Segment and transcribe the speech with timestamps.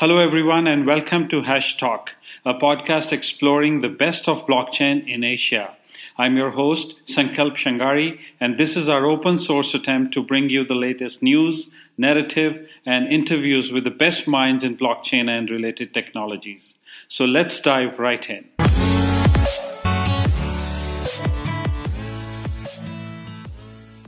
[0.00, 2.10] Hello, everyone, and welcome to Hash Talk,
[2.44, 5.74] a podcast exploring the best of blockchain in Asia.
[6.16, 10.64] I'm your host, Sankalp Shangari, and this is our open source attempt to bring you
[10.64, 16.74] the latest news, narrative, and interviews with the best minds in blockchain and related technologies.
[17.08, 18.44] So let's dive right in.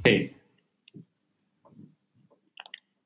[0.04, 0.34] Hey,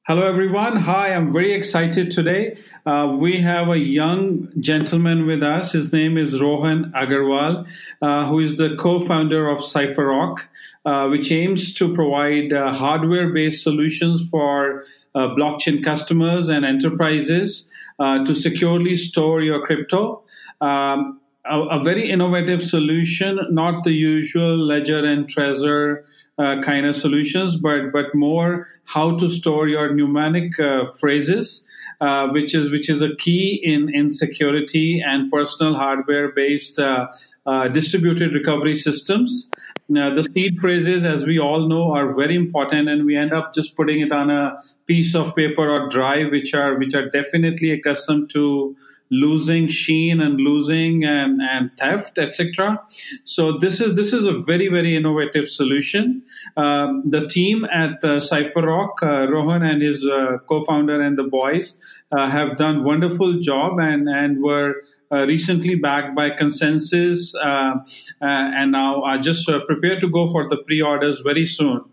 [0.06, 0.76] Hello, everyone.
[0.76, 2.58] Hi, I'm very excited today.
[2.84, 5.72] Uh, we have a young gentleman with us.
[5.72, 7.66] His name is Rohan Agarwal,
[8.02, 10.40] uh, who is the co founder of Cypherock,
[10.84, 17.70] uh, which aims to provide uh, hardware based solutions for uh, blockchain customers and enterprises
[17.98, 20.22] uh, to securely store your crypto.
[20.60, 26.04] Um, a, a, very innovative solution, not the usual ledger and Trezor
[26.38, 31.64] uh, kind of solutions, but but more how to store your mnemonic uh, phrases,
[32.00, 37.08] uh, which is which is a key in in security and personal hardware based uh,
[37.46, 39.50] uh, distributed recovery systems.
[39.86, 43.54] Now, the seed phrases, as we all know, are very important, and we end up
[43.54, 44.56] just putting it on a
[44.86, 48.74] piece of paper or drive, which are which are definitely accustomed to
[49.10, 52.80] losing sheen and losing and, and theft etc
[53.24, 56.22] so this is this is a very very innovative solution.
[56.56, 61.78] Um, the team at uh, Cypherock uh, rohan and his uh, co-founder and the boys
[62.12, 64.74] uh, have done wonderful job and and were
[65.12, 67.74] uh, recently backed by ConsenSys uh,
[68.20, 71.84] and now are just prepared to go for the pre-orders very soon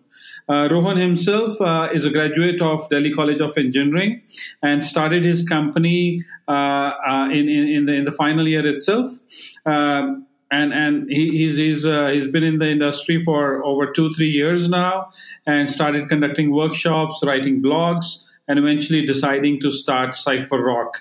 [0.49, 4.21] Rohan himself uh, is a graduate of Delhi College of Engineering
[4.61, 9.07] and started his company uh, uh in, in, in, the, in the final year itself.
[9.65, 14.11] Um, and and he, he's he's, uh, he's been in the industry for over two
[14.13, 15.09] three years now,
[15.45, 20.91] and started conducting workshops, writing blogs, and eventually deciding to start Cypherock.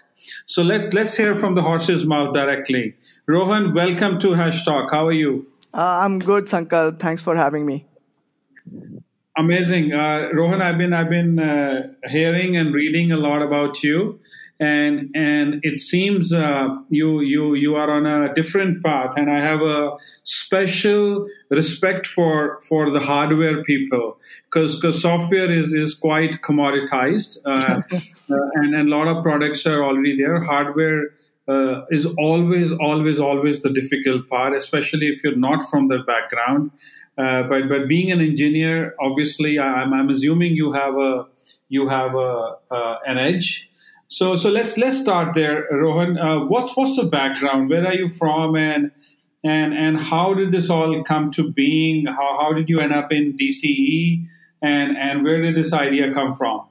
[0.46, 2.94] So let let's hear from the horse's mouth directly.
[3.26, 4.90] Rohan, welcome to Hashtalk.
[4.90, 5.46] How are you?
[5.74, 6.98] Uh, I'm good, Sankal.
[6.98, 7.86] Thanks for having me.
[9.40, 10.60] Amazing, uh, Rohan.
[10.60, 14.20] I've been I've been uh, hearing and reading a lot about you,
[14.60, 19.14] and and it seems uh, you you you are on a different path.
[19.16, 25.72] And I have a special respect for for the hardware people because because software is
[25.72, 27.80] is quite commoditized, uh,
[28.34, 30.44] uh, and and a lot of products are already there.
[30.44, 31.14] Hardware.
[31.48, 36.70] Uh, is always, always, always the difficult part, especially if you're not from the background.
[37.20, 41.26] Uh, but but being an engineer, obviously, I'm, I'm assuming you have a
[41.68, 43.70] you have a, uh, an edge.
[44.08, 46.18] So so let's let's start there, Rohan.
[46.18, 47.70] Uh, what's what's the background?
[47.70, 48.92] Where are you from, and
[49.44, 52.06] and and how did this all come to being?
[52.06, 54.26] How how did you end up in DCE,
[54.62, 56.66] and and where did this idea come from?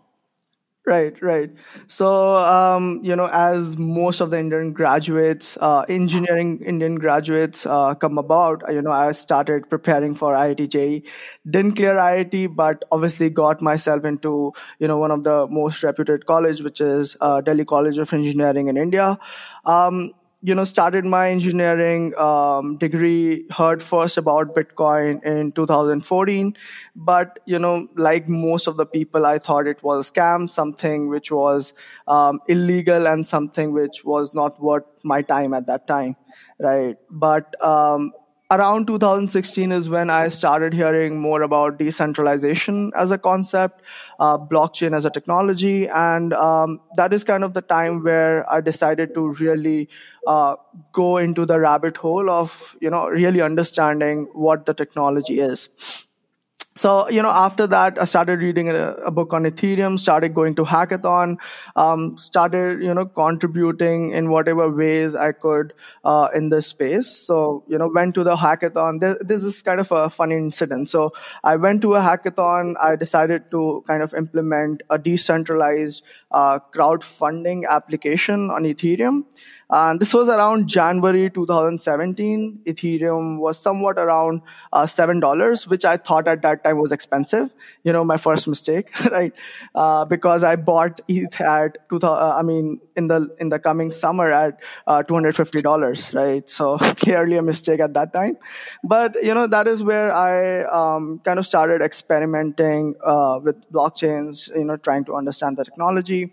[0.89, 1.51] Right, right.
[1.85, 7.93] So, um, you know, as most of the Indian graduates, uh, engineering Indian graduates uh,
[7.93, 11.03] come about, you know, I started preparing for IIT JEE.
[11.47, 16.25] Didn't clear IIT, but obviously got myself into, you know, one of the most reputed
[16.25, 19.19] college, which is uh, Delhi College of Engineering in India.
[19.65, 20.11] Um,
[20.41, 26.55] you know started my engineering um, degree heard first about bitcoin in 2014
[26.95, 31.09] but you know like most of the people i thought it was a scam something
[31.09, 31.73] which was
[32.07, 36.15] um, illegal and something which was not worth my time at that time
[36.59, 36.97] right?
[37.09, 38.11] But um,
[38.51, 43.81] around 2016 is when I started hearing more about decentralization as a concept,
[44.19, 48.61] uh, blockchain as a technology, and um, that is kind of the time where I
[48.61, 49.89] decided to really
[50.25, 50.55] uh,
[50.91, 55.69] go into the rabbit hole of you know really understanding what the technology is
[56.81, 60.55] so you know after that i started reading a, a book on ethereum started going
[60.55, 61.37] to hackathon
[61.75, 65.73] um, started you know contributing in whatever ways i could
[66.03, 67.07] uh, in this space.
[67.07, 68.99] So you know went to the hackathon.
[69.27, 70.89] This is kind of a funny incident.
[70.89, 71.11] So
[71.43, 72.75] i went to a hackathon.
[72.79, 79.23] I decided to kind of implement a decentralized uh, crowdfunding application on ethereum
[79.69, 82.61] and this was around January 2017.
[82.65, 84.41] Ethereum was somewhat around
[84.73, 87.51] uh, $7, which I thought at that time was expensive.
[87.83, 89.31] You know, my first mistake, right?
[89.75, 93.91] Uh, because I bought ETH at 2000, uh, I mean, in the, in the coming
[93.91, 96.49] summer at uh, $250, right?
[96.49, 98.37] So clearly a mistake at that time.
[98.83, 104.49] But, you know, that is where I um, kind of started experimenting uh, with blockchains,
[104.55, 106.31] you know, trying to understand the technology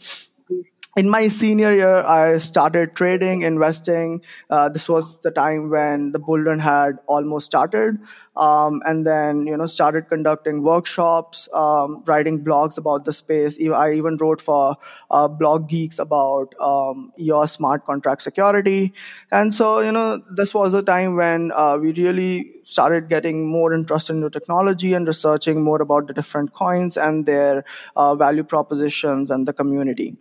[0.96, 4.22] in my senior year, I started trading, investing.
[4.48, 7.98] Uh, this was the time when the bull run had almost started,
[8.34, 13.58] um, and then you know started conducting workshops, um, writing blogs about the space.
[13.60, 14.76] I even wrote for
[15.10, 18.94] uh, Blog Geeks about um, your smart contract security,
[19.30, 23.74] and so you know this was the time when uh, we really started getting more
[23.74, 27.64] interested in new technology and researching more about the different coins and their
[27.96, 30.16] uh, value propositions and the community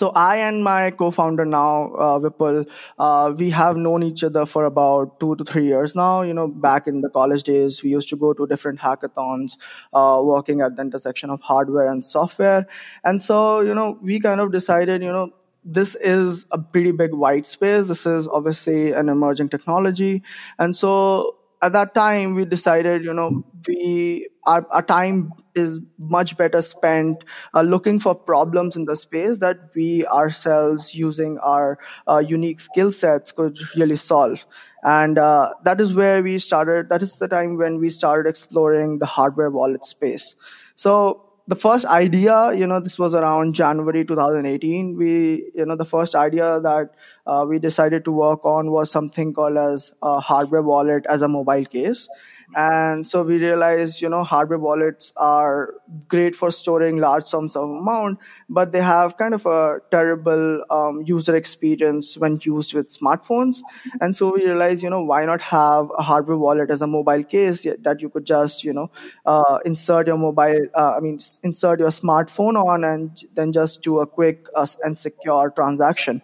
[0.00, 2.68] so I and my co-founder now, uh, Vipul,
[2.98, 6.22] uh, we have known each other for about two to three years now.
[6.22, 9.58] You know, back in the college days, we used to go to different hackathons,
[9.92, 12.66] uh, working at the intersection of hardware and software.
[13.04, 15.30] And so, you know, we kind of decided, you know,
[15.64, 17.88] this is a pretty big white space.
[17.88, 20.22] This is obviously an emerging technology.
[20.58, 26.36] And so at that time we decided you know we our, our time is much
[26.36, 27.24] better spent
[27.54, 31.78] uh, looking for problems in the space that we ourselves using our
[32.08, 34.46] uh, unique skill sets could really solve.
[34.82, 38.98] And uh, that is where we started that is the time when we started exploring
[38.98, 40.34] the hardware wallet space.
[40.76, 44.96] So the first idea, you know, this was around January 2018.
[44.96, 46.90] We, you know, the first idea that
[47.26, 51.28] uh, we decided to work on was something called as a hardware wallet as a
[51.28, 52.08] mobile case.
[52.54, 55.74] And so we realized, you know, hardware wallets are
[56.08, 58.18] great for storing large sums of amount,
[58.48, 63.60] but they have kind of a terrible um, user experience when used with smartphones.
[64.00, 67.24] And so we realized, you know, why not have a hardware wallet as a mobile
[67.24, 68.90] case that you could just, you know,
[69.26, 74.00] uh, insert your mobile, uh, I mean, insert your smartphone on and then just do
[74.00, 76.22] a quick uh, and secure transaction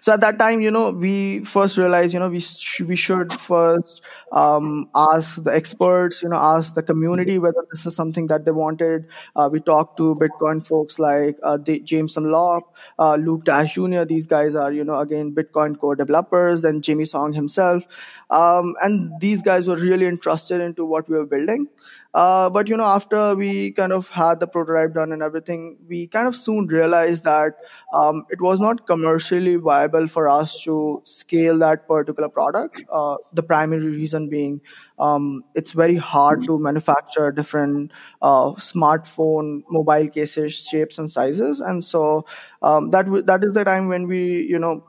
[0.00, 3.32] so at that time you know we first realized you know we sh- we should
[3.40, 4.00] first
[4.32, 8.50] um, ask the experts you know ask the community whether this is something that they
[8.50, 9.06] wanted.
[9.36, 14.54] Uh, we talked to bitcoin folks like uh, Jameson Lopp, uh, Luke Dashjr these guys
[14.56, 17.84] are you know again bitcoin core developers then jimmy song himself.
[18.30, 21.68] Um, and these guys were really interested into what we were building
[22.14, 26.06] uh, but you know, after we kind of had the prototype done and everything, we
[26.06, 27.54] kind of soon realized that
[27.92, 32.80] um, it was not commercially viable for us to scale that particular product.
[32.92, 34.60] Uh, the primary reason being
[34.98, 37.90] um, it's very hard to manufacture different
[38.22, 42.24] uh, smartphone mobile cases, shapes, and sizes, and so
[42.62, 44.84] um, that w- that is the time when we you know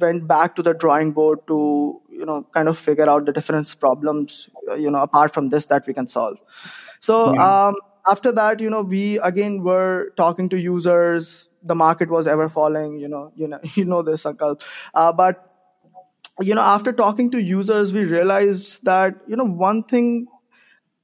[0.00, 3.74] went back to the drawing board to you know kind of figure out the different
[3.80, 6.38] problems you know apart from this that we can solve.
[7.00, 7.68] So yeah.
[7.68, 7.76] um,
[8.06, 11.44] after that you know we again were talking to users.
[11.62, 14.60] The market was ever falling you know you know you know this uncle.
[14.94, 15.44] Uh, but
[16.40, 20.26] you know after talking to users we realized that you know one thing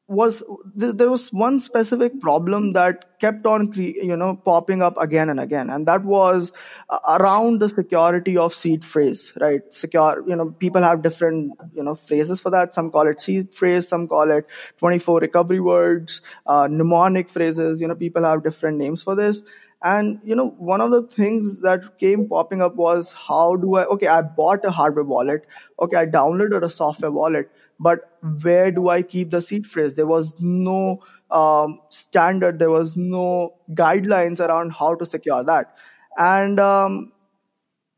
[0.07, 0.43] was
[0.75, 5.71] there was one specific problem that kept on you know popping up again and again
[5.71, 6.53] and that was
[6.91, 9.63] uh, around the security of seed phrase right?
[9.71, 12.75] Secure you know people have different you know phrases for that.
[12.75, 14.47] Some call it seed phrase some call it
[14.79, 19.43] 24 recovery words uh, mnemonic phrases you know people have different names for this.
[19.83, 23.85] And you know one of the things that came popping up was how do i
[23.87, 25.47] okay i bought a hardware wallet.
[25.81, 29.95] Okay i downloaded a software wallet but where do I keep the seed phrase?
[29.95, 35.77] There was no um, standard, there was no guidelines around how to secure that.
[36.17, 37.13] And um,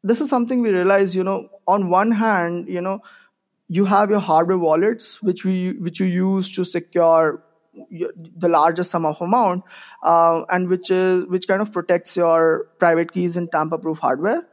[0.02, 3.02] this is something we realized, you know, on one hand, you know,
[3.68, 7.42] you have your hardware wallets, which we which you use to secure
[7.90, 9.64] the largest sum of amount,
[10.02, 14.46] uh, and which is which kind of protects your private keys in tamper-proof hardware.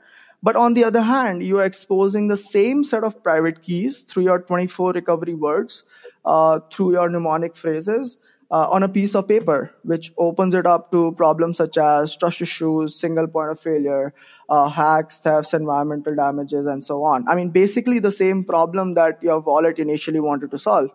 [0.44, 4.24] But on the other hand, you are exposing the same set of private keys through
[4.24, 5.86] your 24 recovery words,
[6.26, 8.18] uh, through your mnemonic phrases
[8.52, 12.42] uh, on a piece of paper, which opens it up to problems such as trust
[12.42, 14.14] issues, single point of failure,
[14.50, 17.26] uh, hacks, thefts, environmental damages, and so on.
[17.28, 20.92] I mean, basically the same problem that your wallet initially wanted to solve.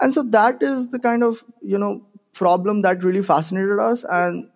[0.00, 4.04] And so that is the kind of, you know, problem that really fascinated us.
[4.04, 4.48] And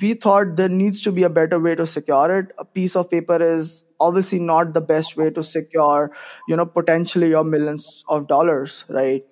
[0.00, 2.52] we thought there needs to be a better way to secure it.
[2.58, 6.12] A piece of paper is obviously not the best way to secure,
[6.48, 9.22] you know, potentially your millions of dollars, right?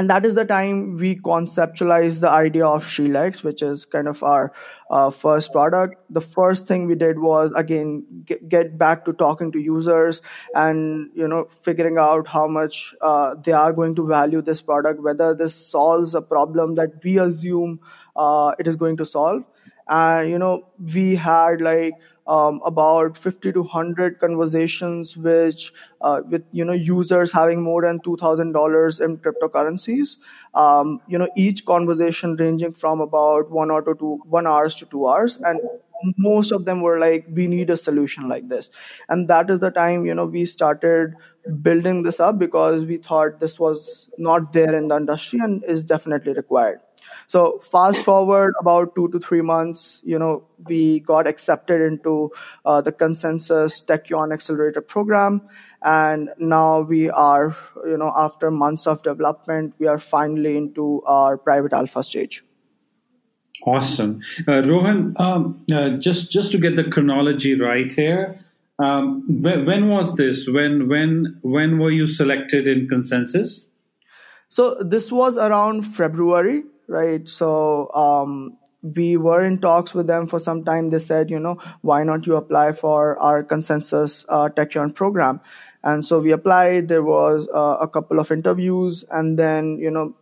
[0.00, 4.22] And that is the time we conceptualized the idea of Shield-X, which is kind of
[4.22, 4.50] our
[4.90, 5.96] uh, first product.
[6.08, 10.22] The first thing we did was again get, get, back to talking to users
[10.54, 15.02] and you know figuring out how much uh, they are going to value this product,
[15.02, 17.78] whether this solves a problem that we assume
[18.16, 19.44] uh, it is going to solve
[19.90, 21.94] and you know we had like
[22.26, 28.00] um, about 50 to 100 conversations which uh, with you know users having more than
[28.00, 30.16] $2000 in cryptocurrencies.
[30.54, 34.86] Um, you know each conversation ranging from about one hour to two one hours to
[34.86, 35.38] two hours.
[35.38, 35.60] And
[36.16, 38.70] most of them were like we need a solution like this.
[39.08, 41.14] And that is the time you know we started
[41.62, 45.84] building this up because we thought this was not there in the industry and is
[45.84, 46.80] definitely required
[47.30, 52.32] so fast forward about two to three months, you know, we got accepted into
[52.64, 55.40] uh, the ConsenSys Tachyon Accelerator program,
[55.80, 61.38] and now we are, you know, after months of development, we are finally into our
[61.38, 62.42] private alpha stage.
[63.64, 65.14] Awesome, uh, Rohan.
[65.16, 68.40] Um, uh, just just to get the chronology right here,
[68.82, 70.48] um, when, when was this?
[70.48, 73.66] When when when were you selected in ConsenSys?
[74.48, 77.26] So this was around February right?
[77.28, 80.90] So um, we were in talks with them for some time.
[80.90, 85.40] They said, you know, why not you apply for our ConsenSys uh, Tachyon program?
[85.82, 86.88] And so we applied.
[86.88, 90.14] There was uh, a couple of interviews, and then you know,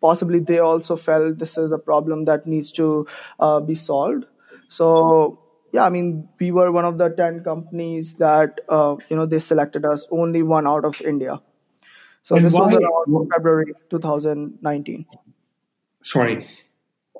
[0.00, 3.06] possibly they also felt this is a problem that needs to
[3.38, 4.24] uh, be solved.
[4.68, 5.40] So
[5.72, 9.40] yeah, I mean, we were one of the ten companies that uh, you know they
[9.40, 10.08] selected us.
[10.10, 11.42] Only one out of India.
[12.22, 15.04] So and this why, was around February 2019
[16.02, 16.46] sorry.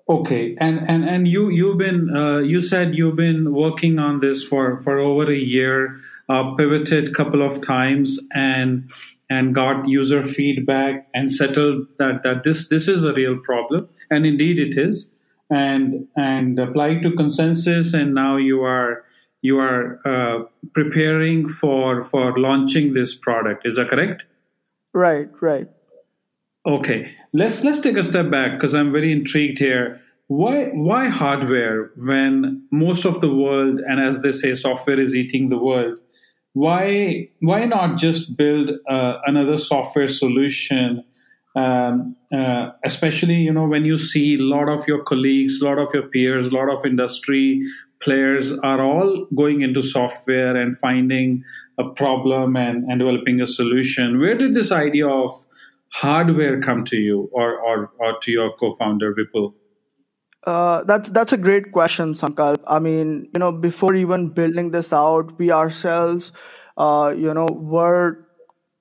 [0.09, 4.43] Okay and and and you you've been uh, you said you've been working on this
[4.43, 8.91] for for over a year uh, pivoted couple of times and
[9.31, 14.27] and got user feedback and settled that that this this is a real problem and
[14.27, 15.09] indeed it is
[15.51, 19.05] and and applied to ConsenSys and now you are
[19.43, 23.67] you are uh, preparing for for launching this product.
[23.67, 24.25] Is that correct?
[24.93, 25.69] Right right
[26.65, 30.01] Okay, let's let's take a step back because I'm very intrigued here.
[30.29, 35.49] Why why hardware when most of the world and as they say software is eating
[35.49, 35.99] the world?
[36.53, 41.05] Why why not just build uh, another software solution?
[41.55, 45.79] Um, uh, especially you know when you see a lot of your colleagues, a lot
[45.79, 47.63] of your peers, a lot of industry
[48.01, 51.45] players are all going into software and finding
[51.79, 54.21] a problem and, and developing a solution.
[54.21, 55.31] Where did this idea of
[55.93, 59.55] hardware come to you or, or, or to your co-founder Vipul?
[60.45, 62.59] Uh, that's that's a great question, Sankalp.
[62.67, 66.33] I mean, you know, before even building this out, we ourselves,
[66.77, 68.27] uh, you know, were,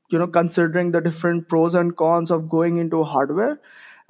[0.10, 3.60] you know, considering the different pros and cons of going into hardware,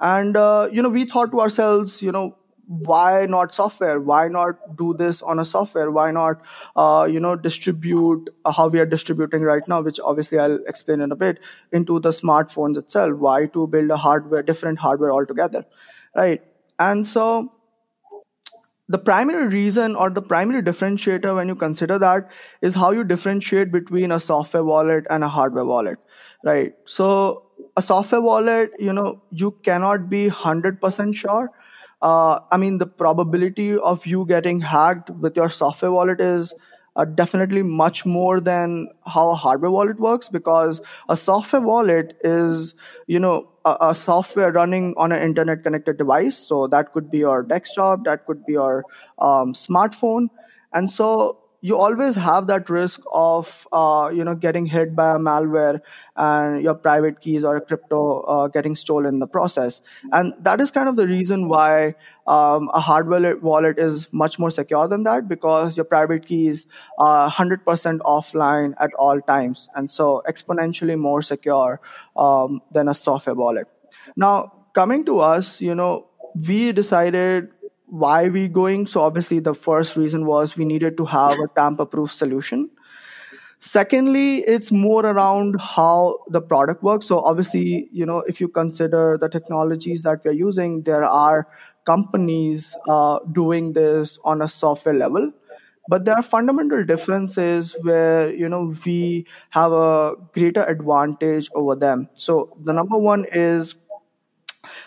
[0.00, 4.00] and uh, you know, we thought to ourselves, you know, why not software?
[4.00, 5.90] Why not do this on a software?
[5.90, 6.40] Why not
[6.76, 11.00] uh, you know distribute uh, how we are distributing right now which obviously i'll explain
[11.00, 11.40] in a bit
[11.72, 13.18] into the smartphones itself?
[13.18, 15.64] Why to build a hardware different hardware altogether
[16.16, 16.42] right?
[16.78, 17.52] And so
[18.88, 23.72] the primary reason or the primary differentiator when you consider that is how you differentiate
[23.72, 25.98] between a software wallet and a hardware wallet
[26.44, 26.74] right?
[26.86, 27.44] So
[27.76, 31.50] a software wallet you know you cannot be 100% sure
[32.02, 36.52] uh, I mean, the probability of you getting hacked with your software wallet is
[36.96, 42.74] uh, definitely much more than how a hardware wallet works because a software wallet is,
[43.06, 46.36] you know, a, a software running on an internet connected device.
[46.36, 48.84] So that could be your desktop, that could be your
[49.18, 50.28] um, smartphone.
[50.72, 55.18] And so you always have that risk of uh, you know getting hit by a
[55.18, 55.80] malware
[56.16, 59.80] and your private keys or crypto uh, getting stolen in the process.
[60.10, 61.94] And that is kind of the reason why
[62.26, 66.66] um, a hardware wallet is much more secure than that because your private keys
[66.98, 67.64] are 100%
[68.00, 71.80] offline at all times and so exponentially more secure
[72.16, 73.68] um, than a software wallet.
[74.16, 77.50] Now coming to us you know we decided
[77.92, 78.86] why we going.
[78.86, 82.70] So obviously the first reason was we needed to have a tamper proof solution.
[83.58, 87.04] Secondly it's more around how the product works.
[87.06, 91.46] So obviously you know if you consider the technologies that we're using there are
[91.84, 95.30] companies uh, doing this on a software level.
[95.88, 102.08] But there are fundamental differences where you know we have a greater advantage over them.
[102.14, 103.74] So the number one is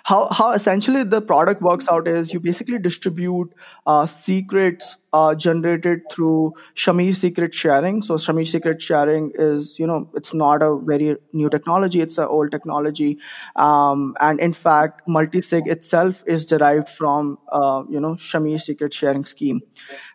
[0.05, 3.51] how how essentially the product works out is you basically distribute
[3.87, 4.97] uh, secrets
[5.35, 8.01] generated through Shamir secret sharing.
[8.01, 12.25] So Shamir secret sharing is you know it's not a very new technology; it's an
[12.37, 13.17] old technology,
[13.55, 19.25] um, and in fact, multisig itself is derived from uh, you know Shamir secret sharing
[19.25, 19.61] scheme,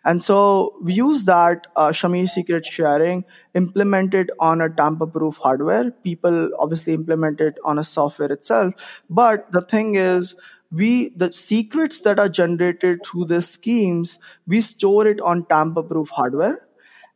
[0.05, 0.39] and so
[0.81, 5.91] we use that uh, Shamir secret sharing implemented on a tamper-proof hardware.
[5.91, 8.73] People obviously implement it on a software itself,
[9.09, 10.35] but the thing is
[10.71, 16.09] we the secrets that are generated through the schemes we store it on tamper proof
[16.09, 16.67] hardware.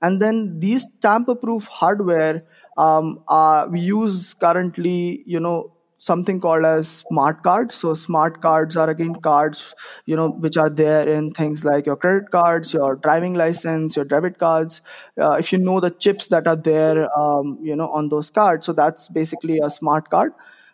[0.02, 2.44] And then these tamper proof hardware
[2.78, 7.74] um, uh, we use currently you know something called as smart cards.
[7.76, 9.74] So smart cards are again cards
[10.06, 14.06] you know which are there in things like your credit cards your driving license your
[14.06, 14.82] debit cards.
[15.20, 18.66] Uh, if you know the chips that are there um, you know on those cards.
[18.66, 20.34] So that's basically a smart card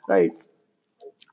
[0.09, 0.31] right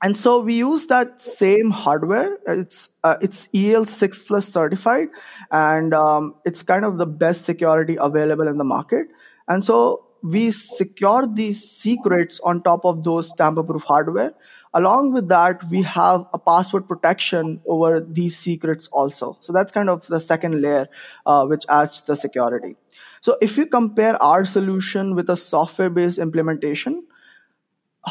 [0.01, 2.39] and so we use that same hardware.
[2.47, 5.09] It's uh, it's EAL6 plus certified
[5.51, 9.09] and um, it's kind of the best security available in the market.
[9.49, 14.35] And so we secure these secrets on top of those tamper proof hardware.
[14.75, 19.37] Along with that we have a password protection over these secrets also.
[19.41, 20.87] So that's kind of the second layer
[21.27, 22.77] uh, which adds the security.
[23.21, 27.03] So if you compare our solution with a software based implementation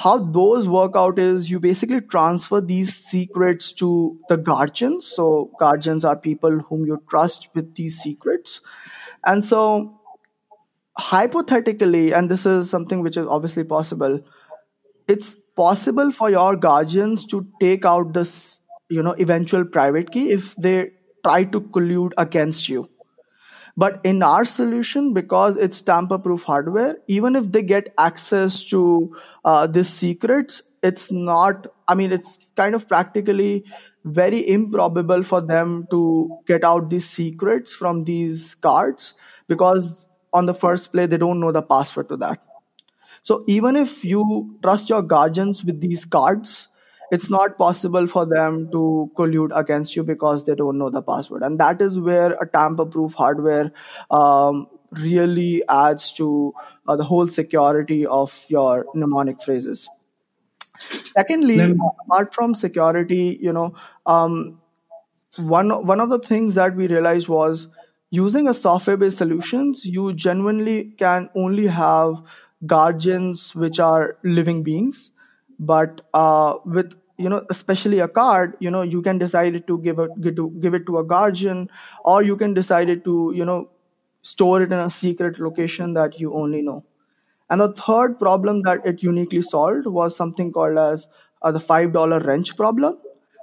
[0.03, 6.05] how those work out is you basically transfer these secrets to the guardians so guardians
[6.05, 8.61] are people whom you trust with these secrets
[9.25, 9.97] and so
[10.97, 14.19] hypothetically, and this is something which is obviously possible,
[15.07, 20.55] it's possible for your guardians to take out this, you know, eventual private key if
[20.55, 20.91] they
[21.23, 22.89] try to collude against you.
[23.77, 29.15] But in our solution, because it's tamper proof hardware, even if they get access to
[29.45, 33.65] uh, these secrets, it's not, I mean, it's kind of practically
[34.03, 39.13] very improbable for them to get out these secrets from these cards
[39.47, 42.39] because on the first play they don't know the password to that.
[43.21, 46.69] So even if you trust your guardians with these cards
[47.11, 51.41] it's not possible for them to collude against you because they don't know the password.
[51.41, 53.71] And that is where a tamper proof hardware
[54.11, 56.53] um, really adds to
[56.87, 59.89] uh, the whole security of your mnemonic phrases.
[61.15, 63.73] Secondly then, apart from security you know
[64.05, 64.61] um,
[65.37, 67.67] one one of the things that we realized was
[68.09, 72.15] using a software based solutions you genuinely can only have
[72.65, 75.11] guardians which are living beings
[75.59, 79.99] but uh, with you know especially a card you know you can decide to give
[79.99, 81.69] it to, give it to a guardian
[82.05, 83.69] or you can decide to you know
[84.21, 86.83] store it in a secret location that you only know
[87.49, 91.07] and the third problem that it uniquely solved was something called as
[91.41, 92.97] uh, the five dollar wrench problem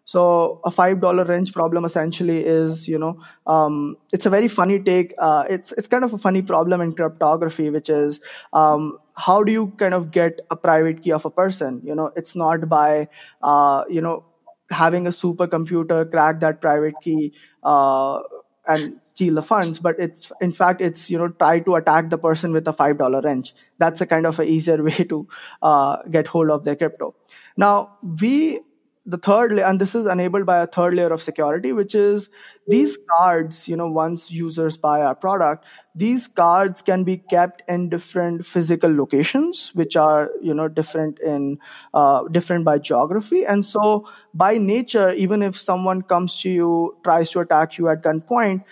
[0.04, 4.78] so a five dollar wrench problem essentially is, you know, um, it's a very funny
[4.78, 5.14] take.
[5.18, 8.20] Uh, it's it's kind of a funny problem in cryptography, which is
[8.52, 11.80] um, how do you kind of get a private key of a person?
[11.84, 13.08] You know, it's not by
[13.42, 14.24] uh, you know
[14.70, 18.20] having a supercomputer crack that private key uh,
[18.66, 22.18] and steal the funds, but it's in fact it's you know try to attack the
[22.18, 23.54] person with a five dollar wrench.
[23.78, 25.28] That's a kind of a easier way to
[25.62, 27.14] uh, get hold of their crypto.
[27.56, 28.60] Now we
[29.06, 32.30] the third layer and this is enabled by a third layer of security which is
[32.66, 37.88] these cards you know once users buy our product these cards can be kept in
[37.88, 41.58] different physical locations which are you know different in
[41.92, 43.44] uh, different by geography.
[43.44, 48.02] And so by nature even if someone comes to you tries to attack you at
[48.02, 48.64] gunpoint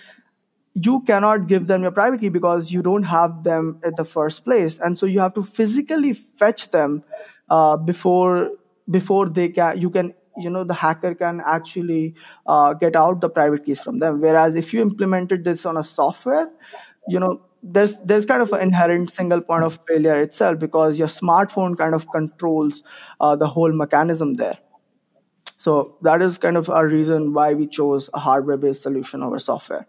[0.75, 4.43] you cannot give them your private key because you don't have them at the first
[4.43, 4.79] place.
[4.79, 7.05] And so you have to physically fetch them
[7.51, 8.51] uh, before
[8.91, 12.15] before they can you can you know the hacker can actually
[12.47, 14.21] uh, get out the private keys from them.
[14.21, 16.49] Whereas if you implemented this on a software
[17.09, 21.09] you know there's there's kind of an inherent single point of failure itself because your
[21.09, 22.83] smartphone kind of controls
[23.21, 24.59] uh, the whole mechanism there.
[25.59, 29.39] So that is kind of our reason why we chose a hardware based solution over
[29.39, 29.87] software.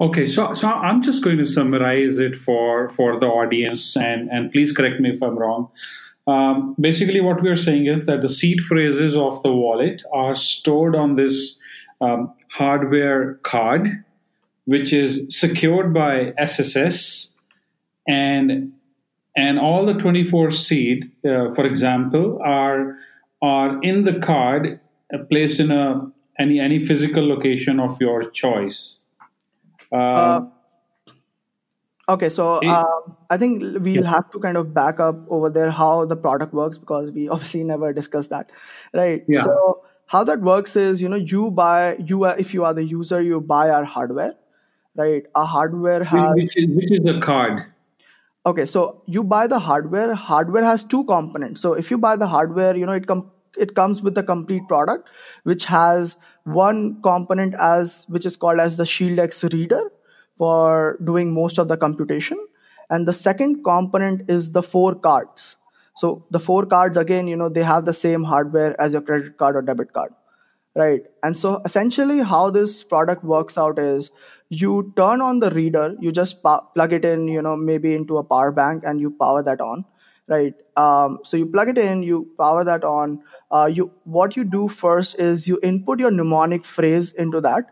[0.00, 4.50] Okay so so i'm just going to summarize it for for the audience and and
[4.50, 5.70] please correct me if i'm wrong
[6.26, 10.34] um, basically, what we are saying is that the seed phrases of the wallet are
[10.34, 11.56] stored on this
[12.00, 14.04] um, hardware card,
[14.64, 17.30] which is secured by SSS,
[18.08, 18.72] and
[19.36, 22.96] and all the 24 seed, uh, for example, are
[23.42, 24.80] are in the card
[25.12, 28.98] uh, placed in a any any physical location of your choice.
[29.92, 30.46] Uh, uh
[32.06, 32.84] Okay, so uh,
[33.30, 34.10] I think we'll yeah.
[34.10, 37.64] have to kind of back up over there how the product works because we obviously
[37.64, 38.50] never discussed that,
[38.92, 39.24] right?
[39.26, 39.44] Yeah.
[39.44, 42.84] So how that works is, you know, you buy you are, if you are the
[42.84, 44.34] user, you buy our hardware,
[44.94, 45.24] right?
[45.34, 47.64] Our hardware has which is which is the card.
[48.46, 50.14] Okay, so you buy the hardware.
[50.14, 51.62] Hardware has two components.
[51.62, 54.68] So if you buy the hardware, you know it com- it comes with the complete
[54.68, 55.08] product,
[55.44, 59.90] which has one component as which is called as the Shield X reader
[60.38, 62.38] for doing most of the computation.
[62.90, 65.56] And the second component is the four cards.
[65.96, 69.38] So the four cards, again, you know, they have the same hardware as your credit
[69.38, 70.12] card or debit card.
[70.76, 71.02] Right.
[71.22, 74.10] And so essentially how this product works out is
[74.48, 78.24] you turn on the reader, you just plug it in, you know, maybe into a
[78.24, 79.84] power bank and you power that on.
[80.28, 80.54] right?
[80.76, 83.20] Um, so you plug it in, you power that on.
[83.50, 87.64] Uh, you what you do first is you input your mnemonic phrase into that,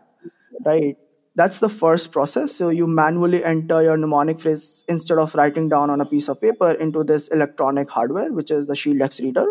[0.65, 0.97] right?
[1.35, 2.55] That's the first process.
[2.55, 6.39] So you manually enter your mnemonic phrase instead of writing down on a piece of
[6.39, 9.45] paper into this electronic hardware, which is the Shield X reader.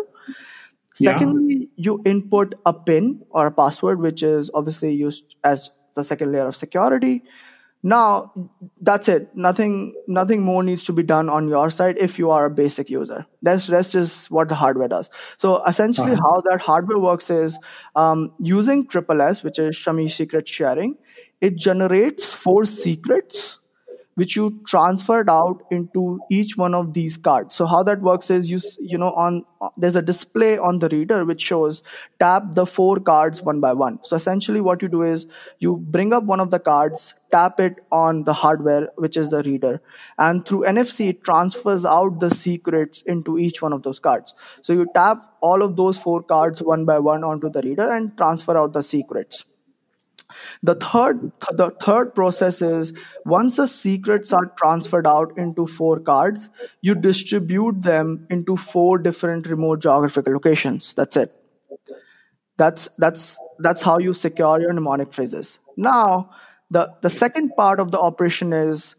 [0.99, 1.11] Yeah.
[1.11, 6.31] Secondly, you input a PIN or a password, which is obviously used as the second
[6.31, 7.23] layer of security.
[7.85, 8.31] Now
[8.79, 9.35] that's it.
[9.35, 12.89] Nothing, nothing more needs to be done on your side if you are a basic
[12.89, 13.25] user.
[13.41, 15.09] That's rest is what the hardware does.
[15.37, 16.21] So essentially, Uh-huh.
[16.29, 17.59] how that hardware works is
[17.97, 20.95] um, using Triple S, which is Shamir secret sharing.
[21.43, 23.59] It generates four secrets
[24.15, 27.55] which you transferred out into each one of these cards.
[27.55, 30.89] So how that works is you you know on uh, there's a display on the
[30.89, 31.81] reader which shows
[32.19, 33.99] tap the four cards one by one.
[34.03, 35.25] So essentially what you do is
[35.59, 39.41] you bring up one of the cards tap it on the hardware which is the
[39.43, 39.81] reader
[40.19, 44.35] and through nfc it transfers out the secrets into each one of those cards.
[44.61, 48.15] So you tap all of those four cards one by one onto the reader and
[48.15, 49.43] transfer out the secrets
[50.61, 52.93] the third the third process is
[53.25, 56.49] once the secrets are transferred out into four cards
[56.81, 60.93] you distribute them into four different remote geographical locations.
[60.93, 61.33] That's it.
[62.57, 65.59] That's that's that's how you secure your mnemonic phrases.
[65.77, 66.29] Now
[66.69, 68.95] the the second part of the operation is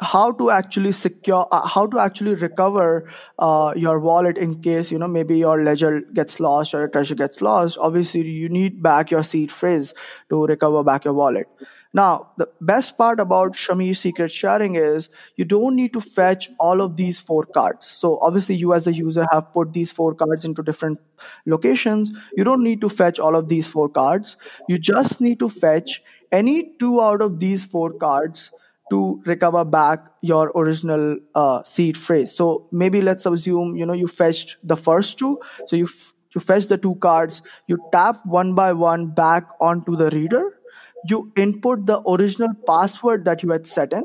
[0.00, 4.98] how to actually secure uh, how to actually recover uh, your wallet in case you
[4.98, 7.78] know maybe your ledger gets lost or your Trezor gets lost.
[7.80, 9.94] Obviously you need back your seed phrase
[10.30, 11.48] to recover back your wallet.
[11.92, 16.80] Now the best part about Shamir secret sharing is you don't need to fetch all
[16.80, 17.88] of these four cards.
[17.88, 21.00] So obviously you as a user have put these four cards into different
[21.44, 22.12] locations.
[22.36, 24.36] You don't need to fetch all of these four cards.
[24.68, 28.52] You just need to fetch any two out of these four cards
[28.90, 32.32] to recover back your original uh, seed phrase.
[32.32, 35.38] So maybe let's assume you know you fetched the first two.
[35.66, 37.42] So you f- you fetch the two cards.
[37.66, 40.58] You tap one by one back onto the reader.
[41.06, 44.04] You input the original password that you had set in,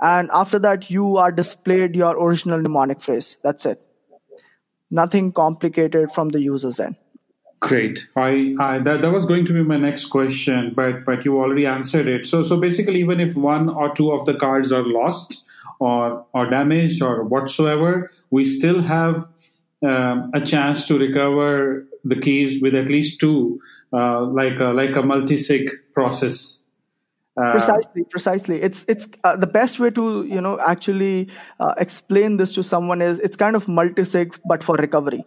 [0.00, 3.36] and after that you are displayed your original mnemonic phrase.
[3.42, 3.80] That's it.
[4.90, 6.96] Nothing complicated from the user's end.
[7.64, 8.04] Great.
[8.14, 11.64] I, I that, that was going to be my next question, but but you already
[11.64, 12.26] answered it.
[12.26, 15.42] So so basically, even if one or two of the cards are lost
[15.78, 19.26] or or damaged or whatsoever, we still have
[19.82, 23.58] um, a chance to recover the keys with at least two,
[23.94, 26.60] uh, like a, like a multi-sig process.
[27.36, 32.36] Uh, precisely precisely it's it's uh, the best way to you know actually uh, explain
[32.36, 35.24] this to someone is it's kind of multi-sig but for recovery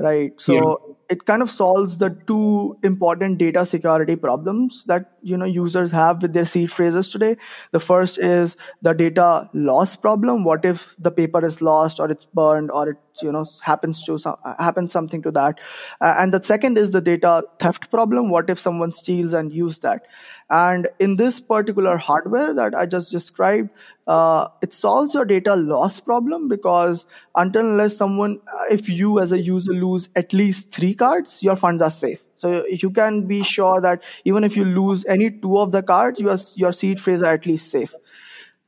[0.00, 0.32] right.
[0.40, 0.94] So Yeah.
[1.14, 6.22] it kind of solves the two important data security problems that you know users have
[6.22, 7.36] with their seed phrases today.
[7.72, 10.44] The first is the data loss problem.
[10.44, 14.16] What if the paper is lost or it's burned or it you know happens to
[14.18, 15.60] some happens something to that?
[16.00, 18.30] Uh, and the second is the data theft problem.
[18.30, 20.06] What if someone steals and use that
[20.50, 23.70] and in this particular hardware that i just described
[24.10, 29.30] uh, it solves your data loss problem because until unless someone uh, if you as
[29.30, 32.24] a user lose at least three cards your funds are safe.
[32.34, 36.18] So you can be sure that even if you lose any two of the cards
[36.18, 37.94] your, your seed phrase are at least safe.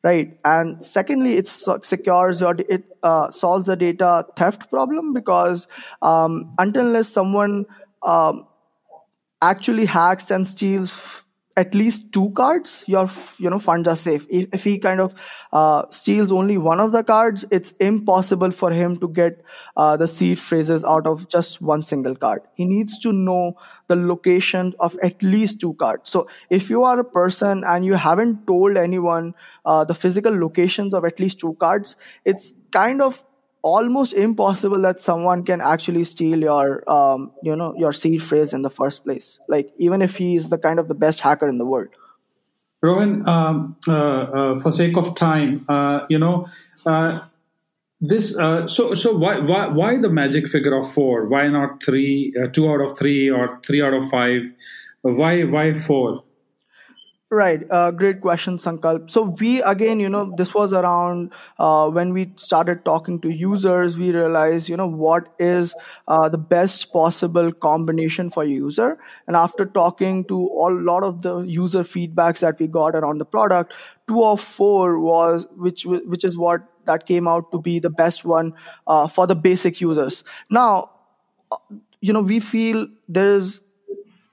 [0.05, 0.39] Right.
[0.45, 5.67] And secondly it secures your it uh, solves the data theft problem because
[6.03, 7.67] um, until unless someone
[8.03, 8.47] um,
[9.41, 11.22] actually hacks and steals
[11.57, 14.27] at least two cards your you know funds are safe.
[14.31, 15.15] If, if he kind of
[15.53, 19.45] uh, steals only one of the cards it's impossible for him to get
[19.77, 22.43] uh, the seed phrases out of just one single card.
[22.55, 23.57] He needs to know
[23.89, 26.11] the location of at least two cards.
[26.11, 29.35] So if you are a person and you haven't told anyone
[29.65, 33.23] uh, the physical locations of at least two cards it's kind of
[33.63, 38.63] almost impossible that someone can actually steal your um, you know your seed phrase in
[38.63, 41.59] the first place like even if he is the kind of the best hacker in
[41.59, 41.89] the world
[42.83, 46.49] Rohan, um, uh, uh, for sake of time, uh, you know,
[46.85, 47.21] uh,
[48.01, 48.37] this.
[48.37, 51.29] Uh, so, so why, why, why the magic figure of four?
[51.29, 54.43] Why not three, uh, two out of three, or three out of five?
[55.03, 56.25] Why, why four?
[57.33, 57.63] Right.
[57.71, 59.11] Uh, great question, Sankalp.
[59.11, 63.97] So we again, you know, this was around uh, when we started talking to users.
[63.97, 65.75] We realized, you know, what is
[66.09, 68.99] uh, the best possible combination for a user.
[69.27, 73.25] And after talking to a lot of the user feedbacks that we got around the
[73.25, 73.73] product,
[74.07, 78.27] two of four was which which is what that came out to be the best
[78.27, 78.53] one
[78.87, 80.23] uh, for the basic users.
[80.51, 80.91] Now,
[82.01, 83.61] you know, we feel there is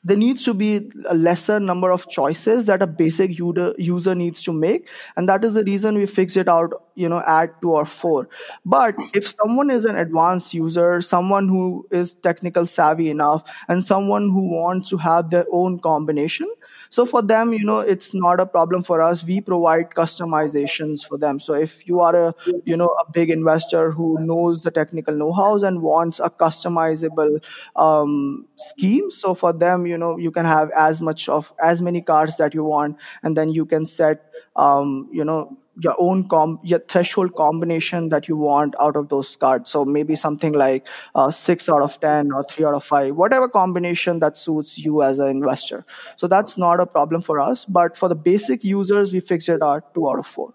[0.10, 4.52] there needs to be a lesser number of choices that a basic user, needs to
[4.52, 4.90] make.
[5.16, 8.28] And that is the reason we fix it out you know at 2 or 4
[8.66, 14.30] but if someone is an advanced user someone who is technical savvy enough and someone
[14.30, 16.52] who wants to have their own combination
[16.90, 19.24] so for them you know it's not a problem for us.
[19.24, 21.40] We provide customizations for them.
[21.40, 25.64] So if you are a you know a big investor who knows the technical know-hows
[25.64, 27.44] and wants a customizable
[27.76, 32.02] um, scheme so for them you know you can have as much of as many
[32.02, 36.60] cards that you want and then you can set um, you know your own com
[36.64, 39.72] your threshold combination that you want out of those cards.
[39.72, 43.50] So maybe something like uh, 6 out of 10 or 3 out of 5 whatever
[43.50, 45.86] combination that suits you as an investor.
[46.16, 49.62] So that's not a problem for us but for the basic users we fixed it
[49.62, 50.54] at 2 out of 4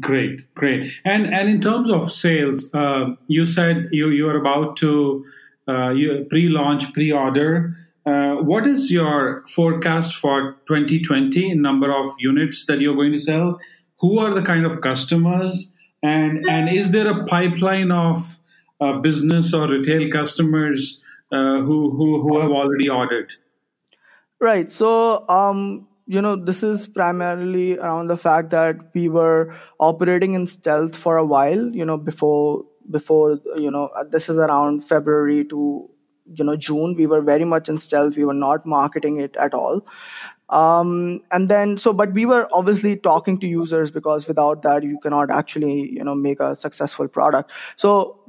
[0.00, 0.92] great great.
[1.04, 5.24] And and in terms of sales uh, you said you you are about to
[5.68, 5.92] uh,
[6.30, 7.76] pre-launch pre-order.
[8.06, 13.58] Uh, what is your forecast for 2020 number of units that you're going to sell
[13.98, 15.72] who are the kind of customers?
[16.02, 18.38] And and is there a pipeline of
[18.80, 21.00] uh, business or retail customers
[21.32, 23.34] uh, who, who who have already ordered?
[24.40, 24.70] Right.
[24.70, 30.46] So um you know this is primarily around the fact that we were operating in
[30.46, 35.90] stealth for a while you know before before you know this is around february to
[36.32, 36.94] you know june.
[36.96, 38.16] We were very much in stealth.
[38.16, 39.84] We were not marketing it at all
[40.48, 44.98] um, and then so but we were obviously talking to users because without that you
[45.02, 47.50] cannot actually you know make a successful product.
[47.76, 48.20] So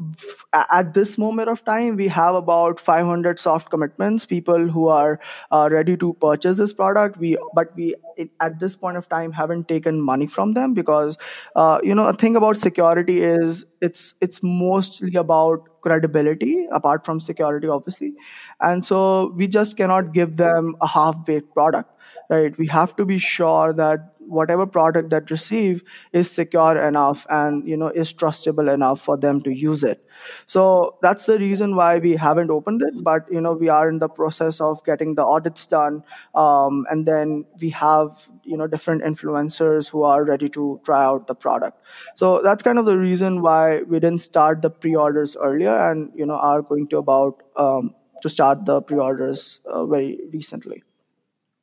[0.53, 5.19] at this moment of time we have about 500 soft commitments people who are
[5.51, 7.17] uh, ready to purchase this product.
[7.17, 11.17] We but we it, at this point of time haven't taken money from them because
[11.55, 17.19] uh, you know a thing about security is it's it's mostly about credibility apart from
[17.19, 18.13] security obviously.
[18.61, 21.91] And so we just cannot give them a half baked product
[22.29, 22.57] right?
[22.57, 27.77] We have to be sure that whatever product that receive is secure enough and you
[27.77, 30.03] know is trustable enough for them to use it.
[30.47, 33.99] So that's the reason why we haven't opened it but you know we are in
[33.99, 36.03] the process of getting the audits done
[36.35, 41.27] um, and then we have you know different influencers who are ready to try out
[41.27, 41.81] the product.
[42.15, 46.25] So that's kind of the reason why we didn't start the pre-orders earlier and you
[46.25, 50.83] know are going to about um, to start the pre-orders uh, very recently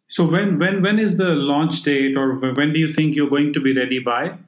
[0.06, 3.52] so when when when is the launch date, or when do you think you're going
[3.52, 4.38] to be ready by?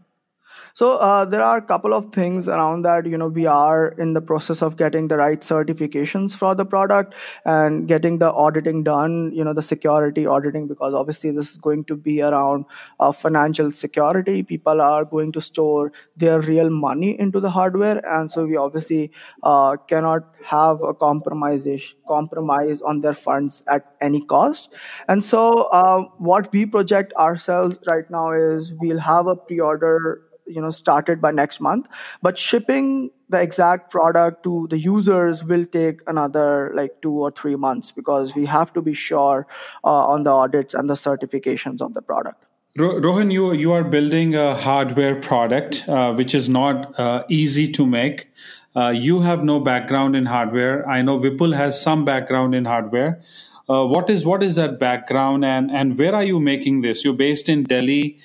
[0.77, 3.07] So uh, there are a couple of things around that.
[3.07, 7.15] You know, we are in the process of getting the right certifications for the product
[7.47, 9.33] and getting the auditing done.
[9.35, 12.67] You know, the security auditing because obviously this is going to be around
[13.01, 14.43] uh, financial security.
[14.43, 19.11] People are going to store their real money into the hardware, and so we obviously
[19.45, 21.67] uh, cannot have a compromise
[22.07, 24.75] compromise on their funds at any cost.
[25.09, 30.61] And so, uh, what we project ourselves right now is we'll have a pre-order you
[30.61, 31.87] know started by next month
[32.23, 37.57] but shipping the exact product to the users will take another like two or three
[37.57, 39.47] months because we have to be sure
[39.85, 42.45] uh, on the audits and the certifications of the product
[42.79, 47.87] Rohan, you you are building a hardware product uh, which is not uh, easy to
[47.87, 48.29] make.
[48.77, 50.87] Uh, you have no background in hardware.
[50.87, 53.23] I know Vipul has some background in hardware.
[53.69, 57.03] Uh, what is what is that background and and where are you making this?
[57.03, 58.19] You're based in Delhi.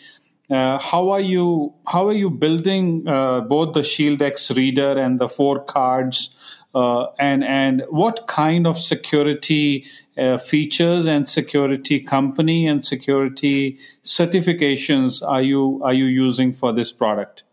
[0.51, 1.73] Uh, how are you?
[1.87, 6.35] How are you building uh, both the Shield X reader and the four cards?
[6.75, 9.85] Uh, and and what kind of security
[10.17, 16.91] uh, features and security company and security certifications are you are you using for this
[16.91, 17.43] product?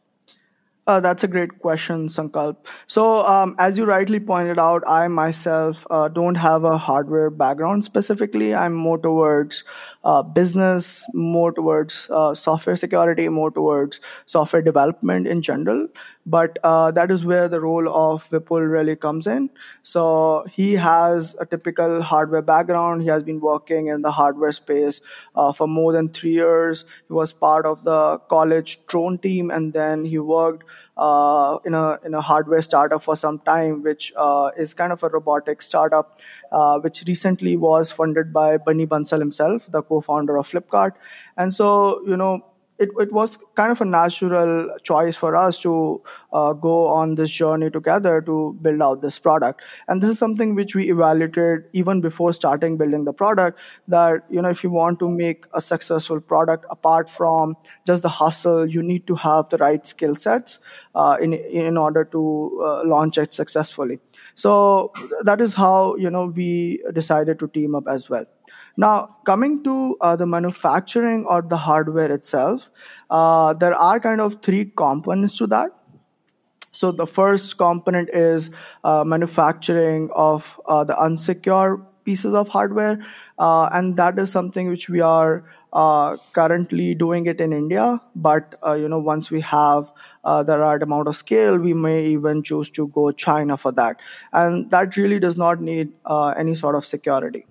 [0.89, 2.57] Uh, that's a great question, Sankalp.
[2.87, 7.85] So, um, as you rightly pointed out, I myself uh, don't have a hardware background
[7.85, 8.55] specifically.
[8.55, 9.65] I'm more towards
[10.03, 15.89] uh, business, more towards uh, software security, more towards software development in general.
[16.31, 19.49] But uh, that is where the role of Vipul really comes in.
[19.83, 23.03] So he has a typical hardware background.
[23.03, 25.01] He has been working in the hardware space
[25.35, 26.85] uh, for more than three years.
[27.07, 30.65] He was part of the college drone team, and then he worked
[30.99, 35.03] uh, in a in a hardware startup for some time, which uh, is kind of
[35.03, 36.21] a robotic startup,
[36.53, 40.93] uh, which recently was funded by Binny Bansal himself, the co-founder of Flipkart.
[41.37, 42.45] And so, you know,
[42.79, 46.01] it, it was kind of a natural choice for us to
[46.33, 49.63] uh, go on this journey together to build out this product.
[49.89, 53.59] And this is something which we evaluated even before starting building the product.
[53.89, 58.09] That you know, if you want to make a successful product, apart from just the
[58.09, 60.61] hustle, you need to have the right skill sets
[60.95, 63.99] uh, in in order to uh, launch it successfully.
[64.35, 64.93] So
[65.25, 68.27] that is how you know we decided to team up as well.
[68.81, 72.71] Now, coming to uh, the manufacturing or the hardware itself,
[73.11, 75.73] uh, there are kind of three components to that.
[76.71, 78.51] So the first component is
[78.85, 83.05] uh, manufacturing of uh, the unsecure pieces of hardware,
[83.41, 88.01] uh, and that is something which we are uh, currently doing it in India.
[88.15, 89.91] But you know, once we have
[90.23, 93.97] the right amount of scale, we may even choose to go China for that,
[94.33, 95.95] and that really does not need
[96.37, 97.45] any sort of security.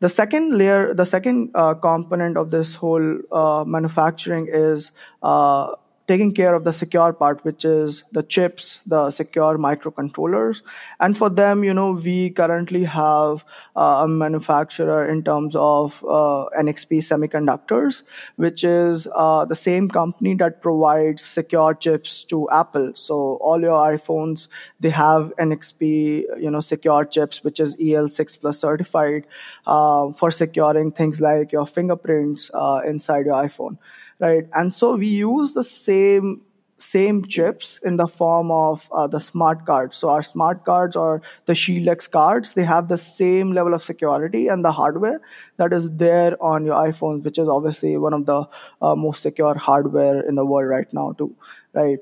[0.00, 5.72] The second layer, the second uh, component of this whole uh, manufacturing is uh,
[6.08, 10.62] taking care of the secure part, which is the chips, the secure microcontrollers.
[11.00, 13.44] And for them, you know, we currently have
[13.76, 18.04] uh, a manufacturer in terms of uh, NXP Semiconductors,
[18.36, 22.92] which is uh, the same company that provides secure chips to Apple.
[22.94, 24.48] So all your iPhones,
[24.80, 29.26] they have NXP, you know, secure chips, which is EAL6 plus certified
[29.66, 33.76] uh, for securing things like your fingerprints uh, inside your iPhone
[34.18, 34.44] right?
[34.54, 36.42] And so we use the same
[36.80, 39.96] same chips in the form of uh, the smart cards.
[39.96, 44.46] So our smart cards or the ShieldX cards, they have the same level of security
[44.46, 45.20] and the hardware
[45.56, 48.46] that is there on your iPhone, which is obviously one of the
[48.80, 51.34] uh, most secure hardware in the world right now, too,
[51.72, 51.98] right?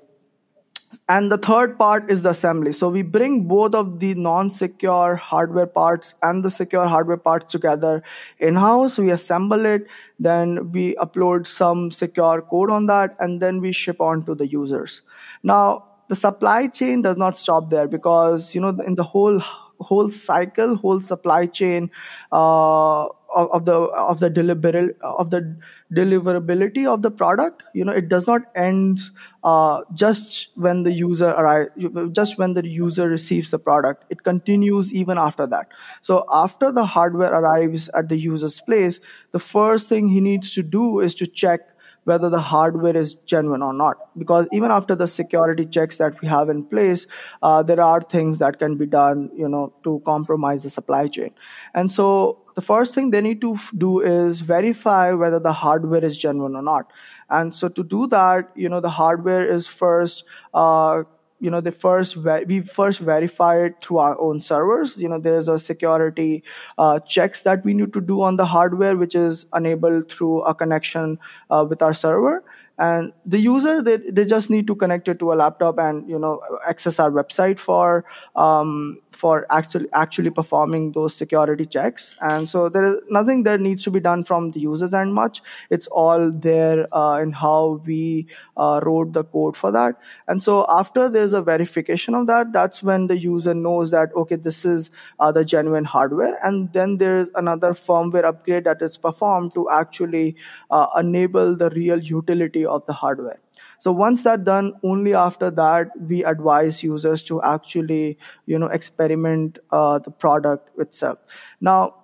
[1.09, 2.73] And the third part is the assembly.
[2.73, 8.03] So we bring both of the non-secure hardware parts and the secure hardware parts together
[8.39, 8.99] in-house.
[8.99, 9.87] We assemble it
[10.19, 14.47] then we upload some secure code on that and then we ship on to the
[14.47, 15.03] users.
[15.43, 19.41] Now the supply chain does not stop there because you know in the whole
[19.81, 21.91] whole cycle whole supply chain
[22.33, 25.57] uh, of, of the of the deliver of the
[25.93, 29.01] deliverability of the product you know it does not end
[29.45, 31.69] uh, just when the user arrive
[32.13, 35.69] just when the user receives the product it continues even after that
[36.03, 39.01] so after the hardware arrives at the user's place
[39.33, 41.61] the first thing he needs to do is to check
[42.07, 43.97] whether the hardware is genuine or not.
[44.17, 47.09] Because even after the security checks that we have in place,
[47.43, 51.33] uh, there are things that can be done, you know, to compromise the supply chain.
[51.75, 56.19] And so the first thing they need to do is verify whether the hardware is
[56.19, 56.91] genuine or not.
[57.29, 61.05] And so to do that, you know, the hardware is first uh,
[61.39, 62.17] you know the first
[62.47, 66.43] we first verify it through our own servers you know there's a security
[66.79, 70.55] uh, checks that we need to do on the hardware which is enabled through a
[70.55, 71.19] connection
[71.51, 72.43] uh, with our server
[72.79, 76.19] and the user they, they just need to connect it to a laptop and you
[76.19, 82.17] know access our website for um, for actually actually performing those security checks.
[82.21, 85.43] And so there is nothing that needs to be done from the users and much.
[85.71, 89.97] It's all there uh, in how we uh, wrote the code for that.
[90.29, 94.37] And so after there's a verification of that that's when the user knows that okay
[94.37, 96.39] this is uh, the genuine hardware.
[96.43, 100.37] And then there's another firmware upgrade that is performed to actually
[100.71, 103.41] uh, enable the real utility of the hardware.
[103.79, 109.59] So once that's done, only after that we advise users to actually, you know, experiment
[109.71, 111.19] uh, the product itself.
[111.61, 111.95] Now,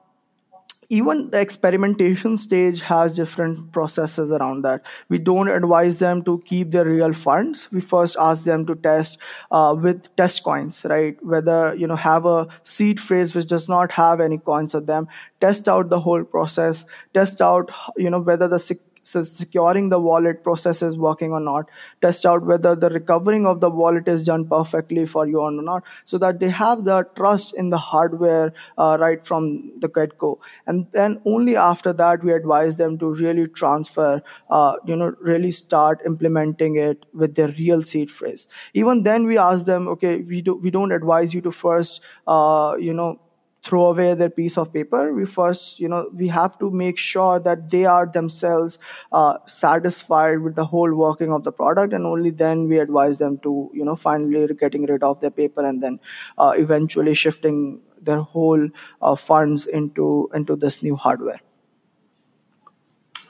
[0.88, 4.82] even the experimentation stage has different processes around that.
[5.08, 7.72] We don't advise them to keep their real funds.
[7.72, 9.16] We first ask them to test
[9.50, 11.16] uh, with test coins, right?
[11.24, 15.08] Whether, you know, have a seed phrase which does not have any coins on them,
[15.40, 18.58] test out the whole process, test out, you know, whether the
[19.02, 21.68] securing the wallet process is working or not.
[22.00, 25.82] Test out whether the recovering of the wallet is done perfectly for you or not
[26.04, 30.40] so that they have the trust in the hardware uh, right from the get-go.
[30.66, 35.52] And then only after that we advise them to really transfer uh, you know really
[35.52, 38.46] start implementing it with their real seed phrase.
[38.74, 42.76] Even then we ask them okay we do we don't advise you to first uh,
[42.78, 43.20] you know
[43.64, 47.38] throw away their piece of paper we first you know we have to make sure
[47.38, 48.78] that they are themselves
[49.12, 53.38] uh, satisfied with the whole working of the product and only then we advise them
[53.38, 56.00] to you know finally getting rid of their paper and then
[56.38, 58.68] uh, eventually shifting their whole
[59.00, 61.40] uh, funds into into this new hardware.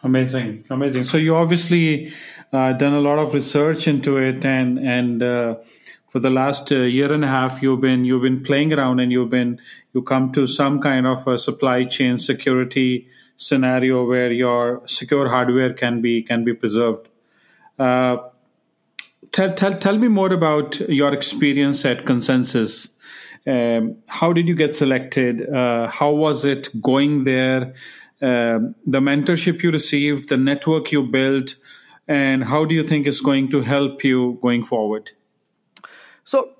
[0.02, 0.64] Amazing.
[0.68, 1.04] Amazing.
[1.04, 2.12] So you obviously
[2.52, 5.56] uh, done a lot of research into it and and uh,
[6.12, 9.10] for the last uh, year and a half you've been you've been playing around and
[9.10, 9.58] you've been
[9.94, 15.72] you come to some kind of a supply chain security scenario where your secure hardware
[15.72, 17.08] can be can be preserved
[17.78, 18.16] uh,
[19.30, 22.74] tell, tell, tell me more about your experience at ConsenSys
[23.52, 25.40] Um, how did you get selected?
[25.60, 27.62] Uh, how was it going there?
[28.30, 28.58] Uh,
[28.94, 31.56] the mentorship you received, the network you built,
[32.06, 35.10] and how do you think is going to help you going forward?
[36.24, 36.50] So,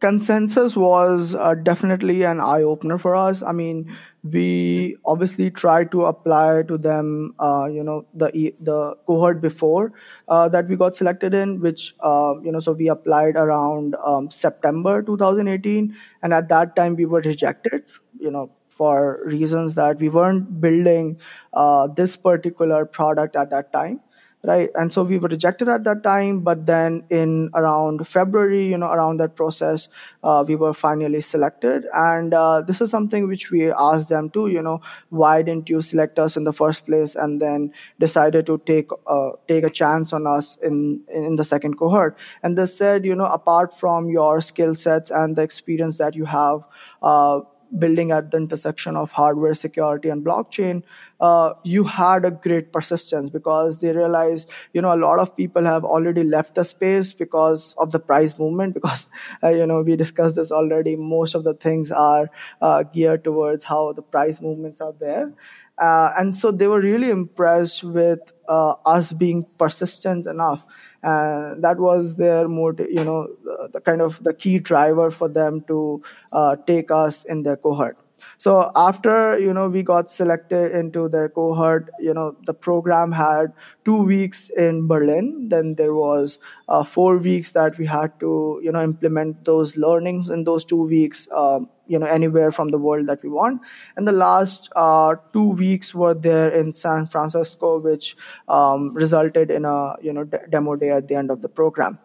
[0.00, 3.42] ConsenSys was uh, definitely an eye opener for us.
[3.42, 9.40] I mean, we obviously tried to apply to them, uh, you know, the the cohort
[9.40, 9.92] before
[10.28, 14.30] uh, that we got selected in, which uh, you know, so we applied around um,
[14.30, 17.82] September 2018, and at that time we were rejected,
[18.20, 21.18] you know, for reasons that we weren't building
[21.54, 23.98] uh, this particular product at that time
[24.44, 24.70] right?
[24.74, 28.86] And so we were rejected at that time but then in around february you know
[28.86, 29.88] around that process
[30.22, 31.86] uh, we were finally selected.
[31.92, 34.80] And uh, this is something which we asked them to you know
[35.10, 39.30] why didn't you select us in the first place and then decided to take uh,
[39.48, 42.16] take a chance on us in in the second cohort?
[42.42, 46.24] And they said you know apart from your skill sets and the experience that you
[46.24, 46.62] have
[47.02, 47.40] uh,
[47.78, 50.82] building at the intersection of hardware security and blockchain
[51.20, 55.64] uh, you had a great persistence because they realized you know a lot of people
[55.64, 59.08] have already left the space because of the price movement because
[59.42, 60.96] uh, you know we discussed this already.
[60.96, 62.30] Most of the things are
[62.62, 65.32] uh, geared towards how the price movements are there.
[65.78, 70.64] Uh, and so they were really impressed with uh, us being persistent enough
[71.02, 75.28] and that was their motive you know the, the, kind of the key driver for
[75.28, 77.96] them to uh, take us in their cohort
[78.36, 83.52] so after you know we got selected into their cohort you know the program had
[83.84, 85.48] two weeks in berlin.
[85.48, 86.38] Then there was
[86.68, 90.84] uh, four weeks that we had to you know implement those learnings in those two
[90.84, 93.62] weeks um, you know anywhere from the world that we want.
[93.96, 98.16] And the last uh, two weeks were there in san francisco which
[98.48, 101.98] um, resulted in a you know de- demo day at the end of the program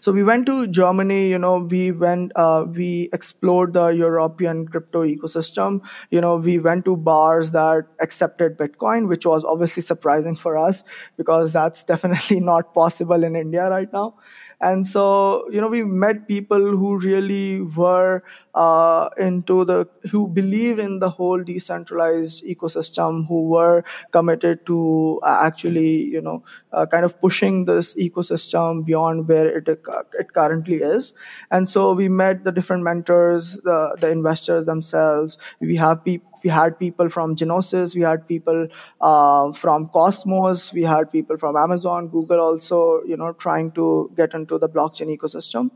[0.00, 5.04] so we went to Germany, you know, we went, uh, we explored the European crypto
[5.04, 5.80] ecosystem.
[6.10, 10.84] You know, we went to bars that accepted Bitcoin, which was obviously surprising for us
[11.16, 14.14] because that's definitely not possible in India right now.
[14.60, 18.22] And so, you know, we met people who really were
[18.54, 25.42] uh, into the who believe in the whole decentralized ecosystem who were committed to uh,
[25.44, 26.42] actually you know
[26.72, 31.12] uh, kind of pushing this ecosystem beyond where it it currently is.
[31.50, 35.38] And so we met the different mentors the the investors themselves.
[35.60, 38.66] We have people we had people from Gnosis, we had people
[39.00, 44.32] uh, from Cosmos, we had people from Amazon, Google also, you know, trying to get
[44.32, 45.70] into the blockchain ecosystem.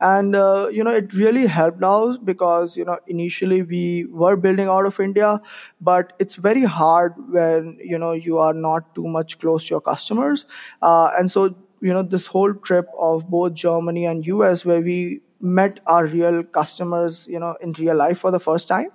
[0.00, 4.68] And, uh, you know, it really helped out because you know initially we were building
[4.68, 5.40] out of India,
[5.80, 9.80] but it's very hard when you know you are not too much close to your
[9.80, 10.46] customers,
[10.82, 15.20] uh, and so you know this whole trip of both Germany and US where we
[15.42, 18.88] met our real customers you know in real life for the first time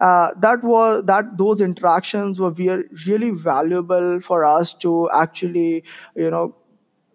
[0.00, 2.52] uh, that was that those interactions were
[3.06, 5.82] really valuable for us to actually
[6.14, 6.54] you know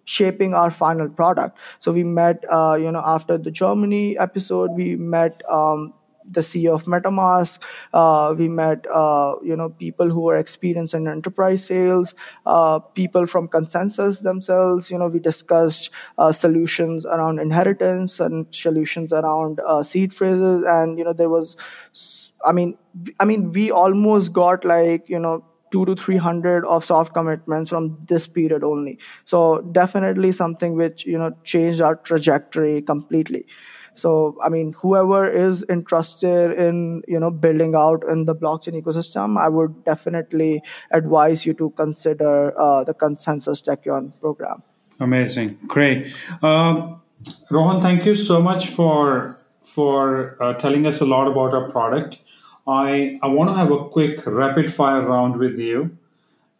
[0.05, 1.57] shaping our final product.
[1.79, 5.93] So we met, uh, you know, after the Germany episode, we met um,
[6.29, 7.59] the CEO of MetaMask.
[7.93, 13.27] Uh, we met, uh, you know, people who are experienced in enterprise sales, uh, people
[13.27, 14.89] from ConsenSys themselves.
[14.89, 20.97] You know, we discussed uh, solutions around inheritance and solutions around uh, seed phrases, and
[20.97, 21.57] you know, there was,
[22.45, 22.77] I mean,
[23.19, 25.43] I mean, we almost got like, you know
[25.73, 28.99] two to 300 of soft commitments from this period only.
[29.25, 33.45] So definitely something which you know changed our trajectory completely.
[34.01, 34.11] So
[34.45, 39.47] i mean whoever is interested in you know building out in the blockchain ecosystem i
[39.57, 40.63] would definitely
[40.99, 44.63] advise you to consider uh, the ConsenSys Tachyon program.
[44.99, 45.57] Amazing.
[45.67, 46.11] Great.
[46.41, 47.01] Um,
[47.51, 49.37] rohan thank you so much for
[49.75, 52.17] for uh, telling us a lot about our product
[52.67, 55.97] I I want to have a quick rapid fire round with you,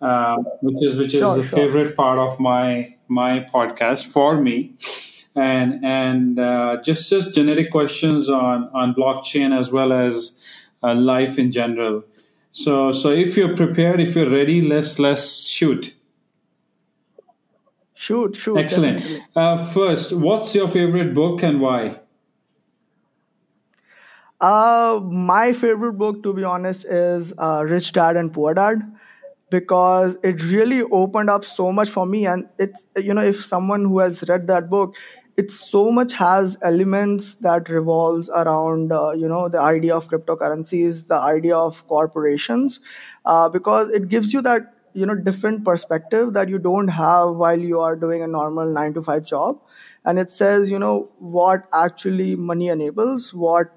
[0.01, 1.59] uh, which is which is sure, the sure.
[1.59, 4.73] favorite part of my my podcast for me,
[5.35, 10.33] and and uh, just just generic questions on on blockchain as well as
[10.83, 12.03] uh, life in general.
[12.51, 15.95] So so if you're prepared, if you're ready, let's let's shoot.
[17.95, 18.57] Shoot, shoot.
[18.57, 19.01] Excellent.
[19.33, 21.99] Uh, first, what's your favorite book and why?
[24.43, 28.81] Uh, my favorite book, to be honest, is uh, Rich Dad and Poor Dad
[29.51, 32.25] because it really opened up so much for me.
[32.25, 34.95] And it's, you know, if someone who has read that book,
[35.37, 41.07] it so much has elements that revolves around, uh, you know, the idea of cryptocurrencies,
[41.07, 42.81] the idea of corporations,
[43.25, 47.59] uh, because it gives you that you know different perspective that you don't have while
[47.59, 49.59] you are doing a normal 9 to 5 job
[50.05, 53.75] and it says you know what actually money enables what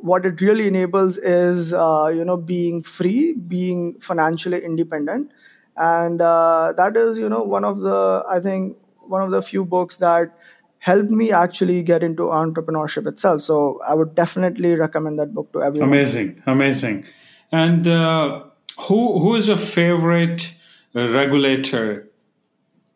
[0.00, 5.30] what it really enables is uh, you know being free being financially independent.
[5.76, 9.64] And uh, that is you know one of the i think one of the few
[9.64, 10.32] books that
[10.78, 13.42] helped me actually get into entrepreneurship itself.
[13.42, 15.88] So i would definitely recommend that book to everyone.
[15.88, 16.42] Amazing.
[16.46, 17.04] Amazing.
[17.50, 18.44] And uh,
[18.88, 20.54] who who is your favorite
[20.94, 22.08] regulator?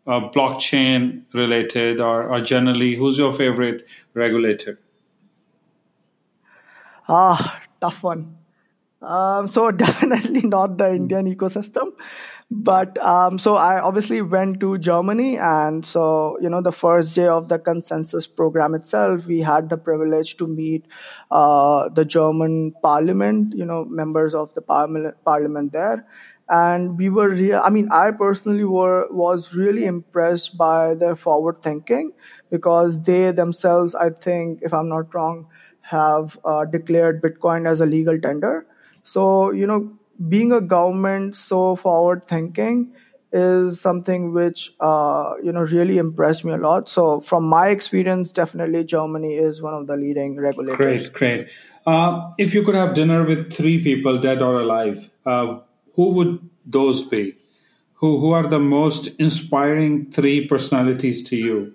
[0.07, 4.79] Uh, blockchain related or, or generally who's your favorite regulator
[7.09, 8.37] ah tough one.
[9.01, 11.93] Um, so definitely not the indian ecosystem.
[12.51, 17.27] But um, so i obviously went to germany and so you know the first day
[17.27, 20.87] of the ConsenSys program itself we had the privilege to meet
[21.31, 26.07] uh, the german parliament you know members of the parliament, parliament there.
[26.51, 31.61] And we were re- i mean i personally were was really impressed by their forward
[31.63, 32.13] thinking
[32.51, 35.47] because they themselves i think if i'm not wrong
[35.91, 38.67] have uh, declared bitcoin as a legal tender
[39.03, 39.81] so you know
[40.29, 42.91] being a government so forward thinking
[43.33, 46.89] is something which uh, you know really impressed me a lot.
[46.89, 51.09] So from my experience, definitely Germany is one of the leading regulators.
[51.09, 51.49] Great, great.
[51.87, 55.59] Uh, if you could have dinner with three people, dead or alive, uh,
[55.95, 57.37] who would those be?
[57.95, 61.75] Who who are the most inspiring three personalities to you?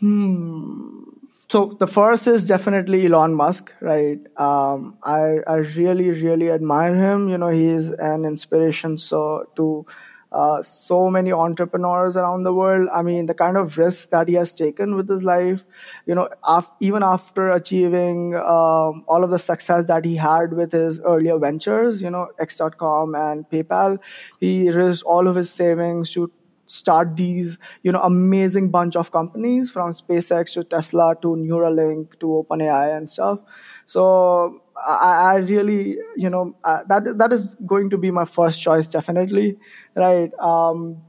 [0.00, 1.04] Hmm
[1.50, 4.20] so the first is definitely Elon Musk, right?
[4.36, 7.28] Um, I I really really admire him.
[7.28, 9.84] You know, he is an inspiration so to
[10.30, 12.88] uh, so many entrepreneurs around the world.
[12.94, 15.64] I mean, the kind of risks that he has taken with his life,
[16.06, 20.70] you know, af- even after achieving um, all of the success that he had with
[20.70, 23.98] his earlier ventures, you know, X.com and PayPal,
[24.38, 26.30] he risked all of his savings to
[26.70, 32.26] start these you know amazing bunch of companies from SpaceX to Tesla to Neuralink to
[32.26, 33.40] OpenAI and stuff.
[33.86, 38.62] So I, I really you know uh, that that is going to be my first
[38.62, 39.58] choice definitely,
[39.96, 40.32] right?
[40.38, 41.02] Um,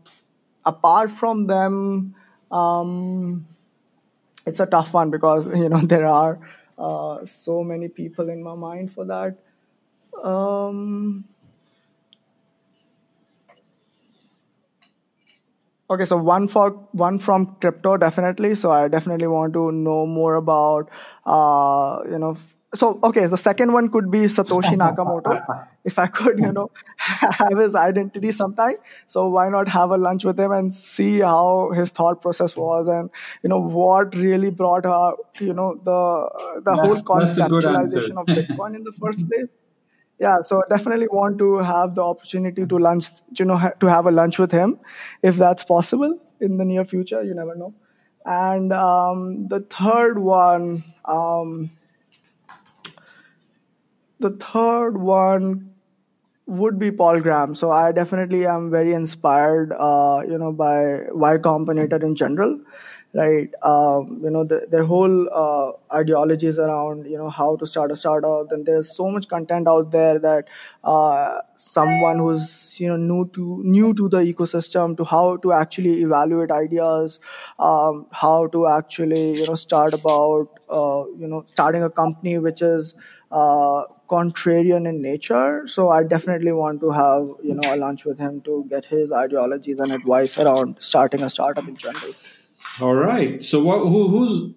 [0.65, 2.15] apart from them,
[2.51, 3.45] um,
[4.45, 6.39] it's a tough one because you know there are
[6.77, 9.37] uh, so many people in my mind for that.
[10.23, 11.25] Um,
[15.91, 18.55] Okay, so one for one from crypto definitely.
[18.55, 20.89] So I definitely want to know more about
[21.25, 22.37] uh, you know.
[22.73, 25.67] So okay, the second one could be Satoshi Nakamoto.
[25.83, 28.75] if I could, you know, have his identity sometime.
[29.07, 32.87] So why not have a lunch with him and see how his thought process was
[32.87, 33.09] and
[33.43, 38.75] you know what really brought her, you know, the the that's, whole conceptualization of Bitcoin
[38.75, 39.49] in the first place
[40.21, 43.07] yeah so definitely want to have the opportunity to lunch
[43.39, 44.79] you know to have a lunch with him.
[45.21, 47.73] If that's possible in the near future you never know.
[48.25, 51.71] And um, the third one um,
[54.19, 55.71] the third one
[56.45, 57.55] would be Paul Graham.
[57.55, 62.59] So I definitely am very inspired, uh, you know, by Y Combinator in general
[63.13, 63.49] right?
[63.61, 67.95] Um, you know, the, their whole uh, ideologies around you know how to start a
[67.97, 68.51] startup.
[68.51, 70.49] And there's so much content out there that
[70.83, 76.01] uh, someone who's you know new to new to the ecosystem to how to actually
[76.01, 77.19] evaluate ideas,
[77.59, 82.61] um, how to actually you know start about uh, you know starting a company which
[82.61, 82.93] is
[83.31, 85.65] uh, contrarian in nature.
[85.67, 89.11] So I definitely want to have you know a lunch with him to get his
[89.11, 92.13] ideologies and advice around starting a startup in general.
[92.79, 93.43] All right.
[93.43, 94.53] So, what, who, who's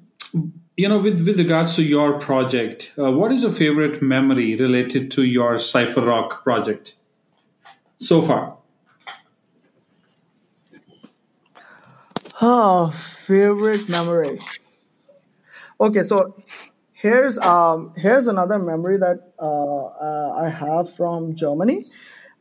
[0.76, 5.10] you know with with regards to your project, uh, what is your favorite memory related
[5.12, 6.96] to your Cypherock project
[7.98, 8.56] so far?
[12.40, 14.38] Oh, favorite memory.
[15.80, 16.36] Okay, so
[16.92, 21.86] here's um here's another memory that uh, uh, I have from Germany,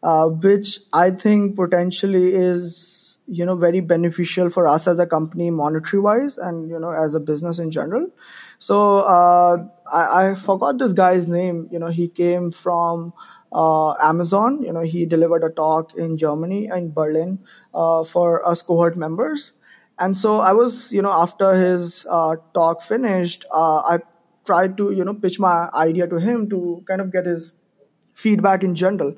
[0.03, 5.49] uh, which I think potentially is you know very beneficial for us as a company
[5.49, 8.09] monetary wise and you know as a business in general.
[8.59, 11.67] So uh, I, I, forgot this guy's name.
[11.71, 13.13] You know he came from
[13.51, 14.61] uh, amazon.
[14.61, 17.39] You know he delivered a talk in germany in berlin
[17.73, 19.53] uh, for us cohort members.
[19.99, 23.99] And so i was you know after his uh, talk finished uh, i
[24.45, 27.53] tried to you know pitch my idea to him to kind of get his
[28.13, 29.13] feedback in general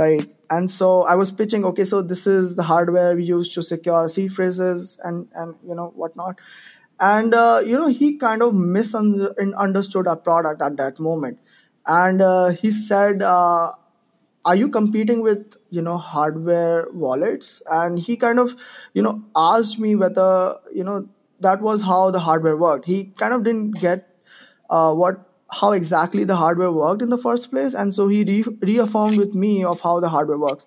[0.00, 0.26] right?
[0.50, 4.08] And so i was pitching okay so this is the hardware we use to secure
[4.08, 6.40] seed phrases and and you know whatnot.
[7.00, 11.38] And uh, you know he kind of misunderstood our product at that moment.
[11.86, 13.72] And uh, he said uh,
[14.44, 17.62] are you competing with you know hardware wallets?
[17.70, 18.56] And he kind of
[18.94, 21.08] you know asked me whether you know
[21.40, 22.86] that was how the hardware worked.
[22.86, 24.08] He kind of didn't get
[24.70, 28.56] uh, what how exactly the hardware worked in the first place and so he re-
[28.62, 30.66] reaffirmed with me of how the hardware works.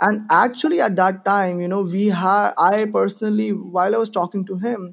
[0.00, 4.44] And actually at that time you know we had i personally while i was talking
[4.44, 4.92] to him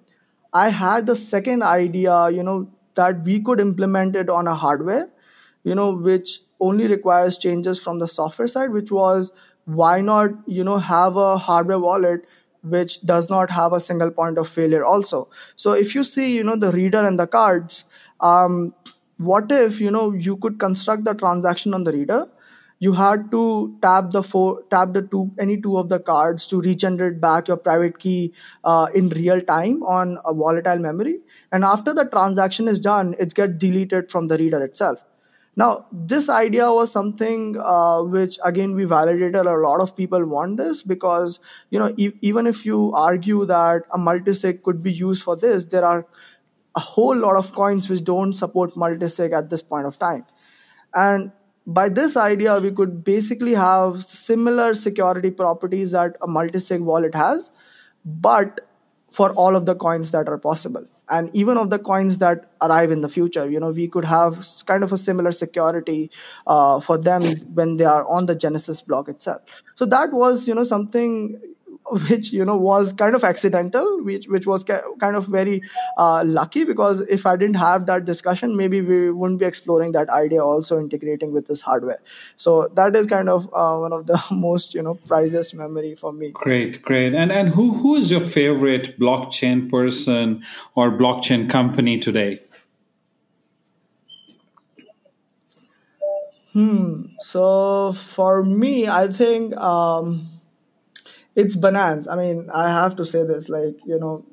[0.53, 5.09] i had the second idea you know that we could implement it on a hardware
[5.63, 9.31] you know which only requires changes from the software side which was
[9.65, 12.25] why not you know have a hardware wallet
[12.61, 15.27] which does not have a single point of failure also.
[15.57, 17.83] So if you see you know the reader and the cards
[18.21, 18.73] um,
[19.17, 22.27] what if you know you could construct the transaction on the reader?
[22.79, 26.59] You had to tap the four tap the two any two of the cards to
[26.61, 28.33] regenerate back your private key
[28.63, 31.19] uh, in real time on a volatile memory.
[31.51, 34.99] And after the transaction is done it gets deleted from the reader itself.
[35.55, 39.35] Now this idea was something uh, which again we validated.
[39.35, 41.39] A lot of people want this because
[41.69, 45.65] you know e- even if you argue that a multisig could be used for this
[45.65, 46.05] there are
[46.75, 50.25] a whole lot of coins which don't support multisig at this point of time.
[50.93, 51.31] And
[51.65, 57.51] by this idea we could basically have similar security properties that a multisig wallet has
[58.05, 58.61] but
[59.11, 60.85] for all of the coins that are possible.
[61.09, 64.45] And even of the coins that arrive in the future you know we could have
[64.65, 66.11] kind of a similar security
[66.47, 69.41] uh, for them when they are on the genesis block itself.
[69.75, 71.39] So that was you know something
[72.09, 75.61] which you know was kind of accidental which which was kind of very
[75.97, 80.09] uh, lucky because if i didn't have that discussion maybe we wouldn't be exploring that
[80.09, 81.99] idea also integrating with this hardware.
[82.35, 86.13] So that is kind of uh, one of the most you know priceless memory for
[86.13, 86.31] me.
[86.31, 87.13] Great great.
[87.13, 90.43] And and who who is your favorite blockchain person
[90.75, 92.39] or blockchain company today?
[96.53, 97.05] Hmm.
[97.19, 100.32] So for me i think um
[101.35, 102.07] it's Binance.
[102.09, 104.25] I mean, I have to say this, like, you know,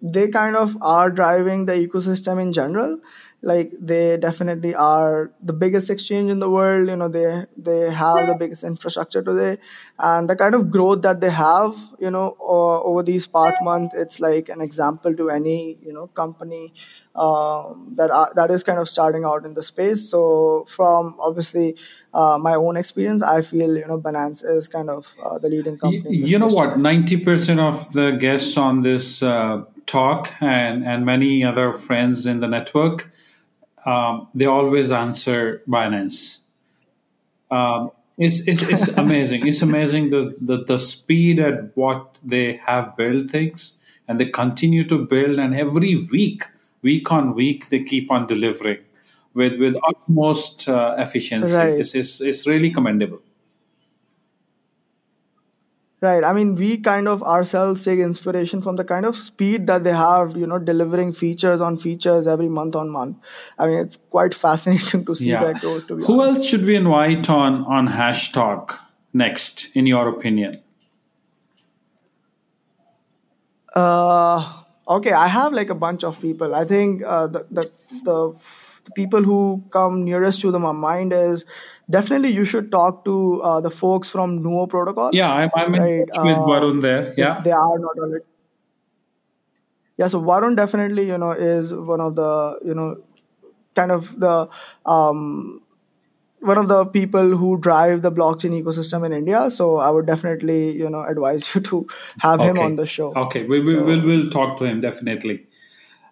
[0.00, 3.00] they kind of are driving the ecosystem in general
[3.42, 8.26] like they definitely are the biggest exchange in the world you know they they have
[8.28, 9.58] the biggest infrastructure today.
[9.98, 14.20] And the kind of growth that they have you know over these past months it's
[14.20, 16.72] like an example to any you know company
[17.16, 20.08] um, that are, that is kind of starting out in the space.
[20.08, 21.76] So from obviously
[22.14, 25.78] uh, my own experience i feel you know binance is kind of uh, the leading
[25.78, 26.74] company you know what?
[26.74, 26.82] today.
[26.82, 32.48] 90% of the guests on this uh, talk and and many other friends in the
[32.48, 33.10] network
[33.84, 36.38] um, they always answer Binance.
[37.50, 39.46] Um, it's, it's, it's amazing.
[39.46, 43.74] It's amazing the, the, the speed at what they have built things
[44.08, 45.38] and they continue to build.
[45.38, 46.44] And every week,
[46.82, 48.78] week on week, they keep on delivering
[49.34, 51.54] with, with utmost uh, efficiency.
[51.54, 51.78] Right.
[51.80, 53.20] It's, it's, it's really commendable.
[56.02, 56.24] Right.
[56.24, 59.92] I mean, we kind of ourselves take inspiration from the kind of speed that they
[59.92, 63.18] have, you know, delivering features on features every month on month.
[63.56, 65.44] I mean, it's quite fascinating to see yeah.
[65.44, 65.86] that growth.
[65.86, 66.38] To Who honest.
[66.38, 68.80] else should we invite on on Hash Talk
[69.12, 70.60] next, in your opinion?
[73.72, 76.52] Uh, okay, I have like a bunch of people.
[76.52, 77.70] I think uh, the, the
[78.04, 78.34] the
[78.84, 81.44] the people who come nearest to my mind is
[81.92, 85.10] definitely you should talk to uh, the folks from Nuo Protocol.
[85.12, 86.00] Yeah, I'm, I'm right?
[86.00, 87.14] with uh, Varun there.
[87.16, 88.24] Yeah, they are not already.
[89.98, 92.96] Yeah, so Varun definitely you know is one of the you know
[93.74, 94.48] kind of the
[94.86, 95.62] um,
[96.40, 99.50] one of the people who drive the blockchain ecosystem in India.
[99.50, 101.86] So I would definitely you know advise you to
[102.18, 102.50] have okay.
[102.50, 103.14] him on the show.
[103.26, 105.46] Okay, we will so, we'll, we'll talk to him definitely.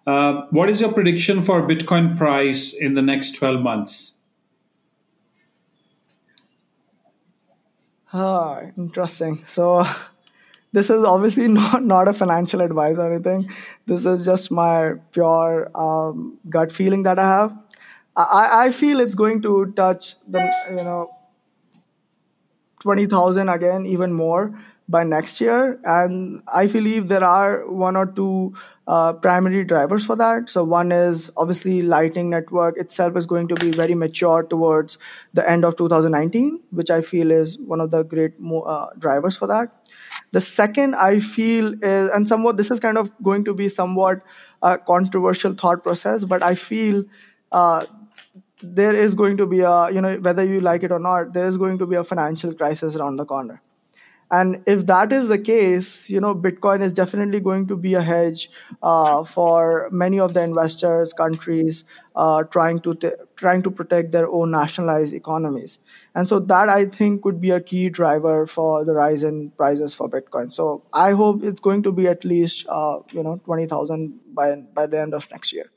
[0.07, 4.13] Uh, what is your prediction for Bitcoin price in the next 12 months?
[8.77, 9.43] Interesting.
[9.45, 9.85] So
[10.71, 13.49] this is obviously not, not a financial advice or anything.
[13.85, 17.57] This is just my pure um, gut feeling that I have.
[18.15, 21.09] I, I feel it's going to touch the you know
[22.81, 24.59] twenty thousand again, even more
[24.91, 25.79] by next year.
[25.83, 28.53] And I believe there are one or two
[28.87, 30.49] uh, primary drivers for that.
[30.49, 34.97] So one is obviously Lightning Network itself is going to be very mature towards
[35.33, 38.33] the end of 2019, which I feel is one of the great
[38.65, 39.89] uh, drivers for that.
[40.31, 44.21] The second I feel is, and somewhat this is kind of going to be somewhat
[44.61, 47.05] a controversial thought process, but I feel
[47.51, 47.85] uh,
[48.61, 51.47] there is going to be a, you know, whether you like it or not, there
[51.47, 53.61] is going to be a financial crisis around the corner
[54.31, 58.01] And if that is the case, you know, Bitcoin is definitely going to be a
[58.01, 58.49] hedge
[58.81, 61.83] uh, for many of the investors, countries
[62.15, 65.79] uh, trying to t- trying to protect their own nationalized economies.
[66.15, 69.93] And so that I think could be a key driver for the rise in prices
[69.93, 70.53] for Bitcoin.
[70.53, 74.55] So I hope it's going to be at least uh, you know twenty thousand by
[74.55, 75.69] by the end of next year.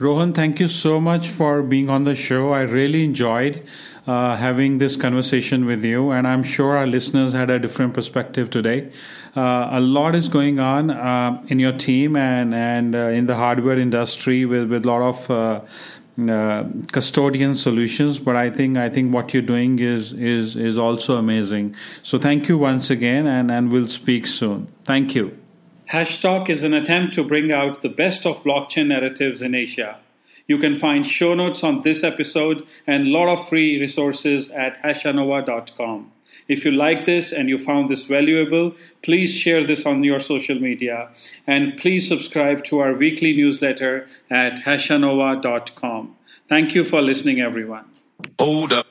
[0.00, 2.52] Rohan, thank you so much for being on the show.
[2.52, 3.66] I really enjoyed
[4.06, 8.48] uh, having this conversation with you, and I'm sure our listeners had a different perspective
[8.48, 8.92] today.
[9.36, 13.34] Uh, a lot is going on uh, in your team and and uh, in the
[13.34, 15.30] hardware industry with with a lot of.
[15.30, 15.60] Uh,
[16.18, 21.16] uh, custodian solutions but i think i think what you're doing is is is also
[21.16, 21.72] amazing
[22.02, 25.30] so thank you once again and and we'll speak soon thank you
[25.90, 29.98] Hashtalk is an attempt to bring out the best of blockchain narratives in Asia.
[30.46, 34.82] You can find show notes on this episode and a lot of free resources at
[34.82, 36.12] hashanova.com.
[36.46, 40.58] If you like this and you found this valuable, please share this on your social
[40.58, 41.10] media
[41.46, 46.16] and please subscribe to our weekly newsletter at hashanova.com.
[46.48, 47.84] Thank you for listening, everyone.
[48.38, 48.86] Hold up.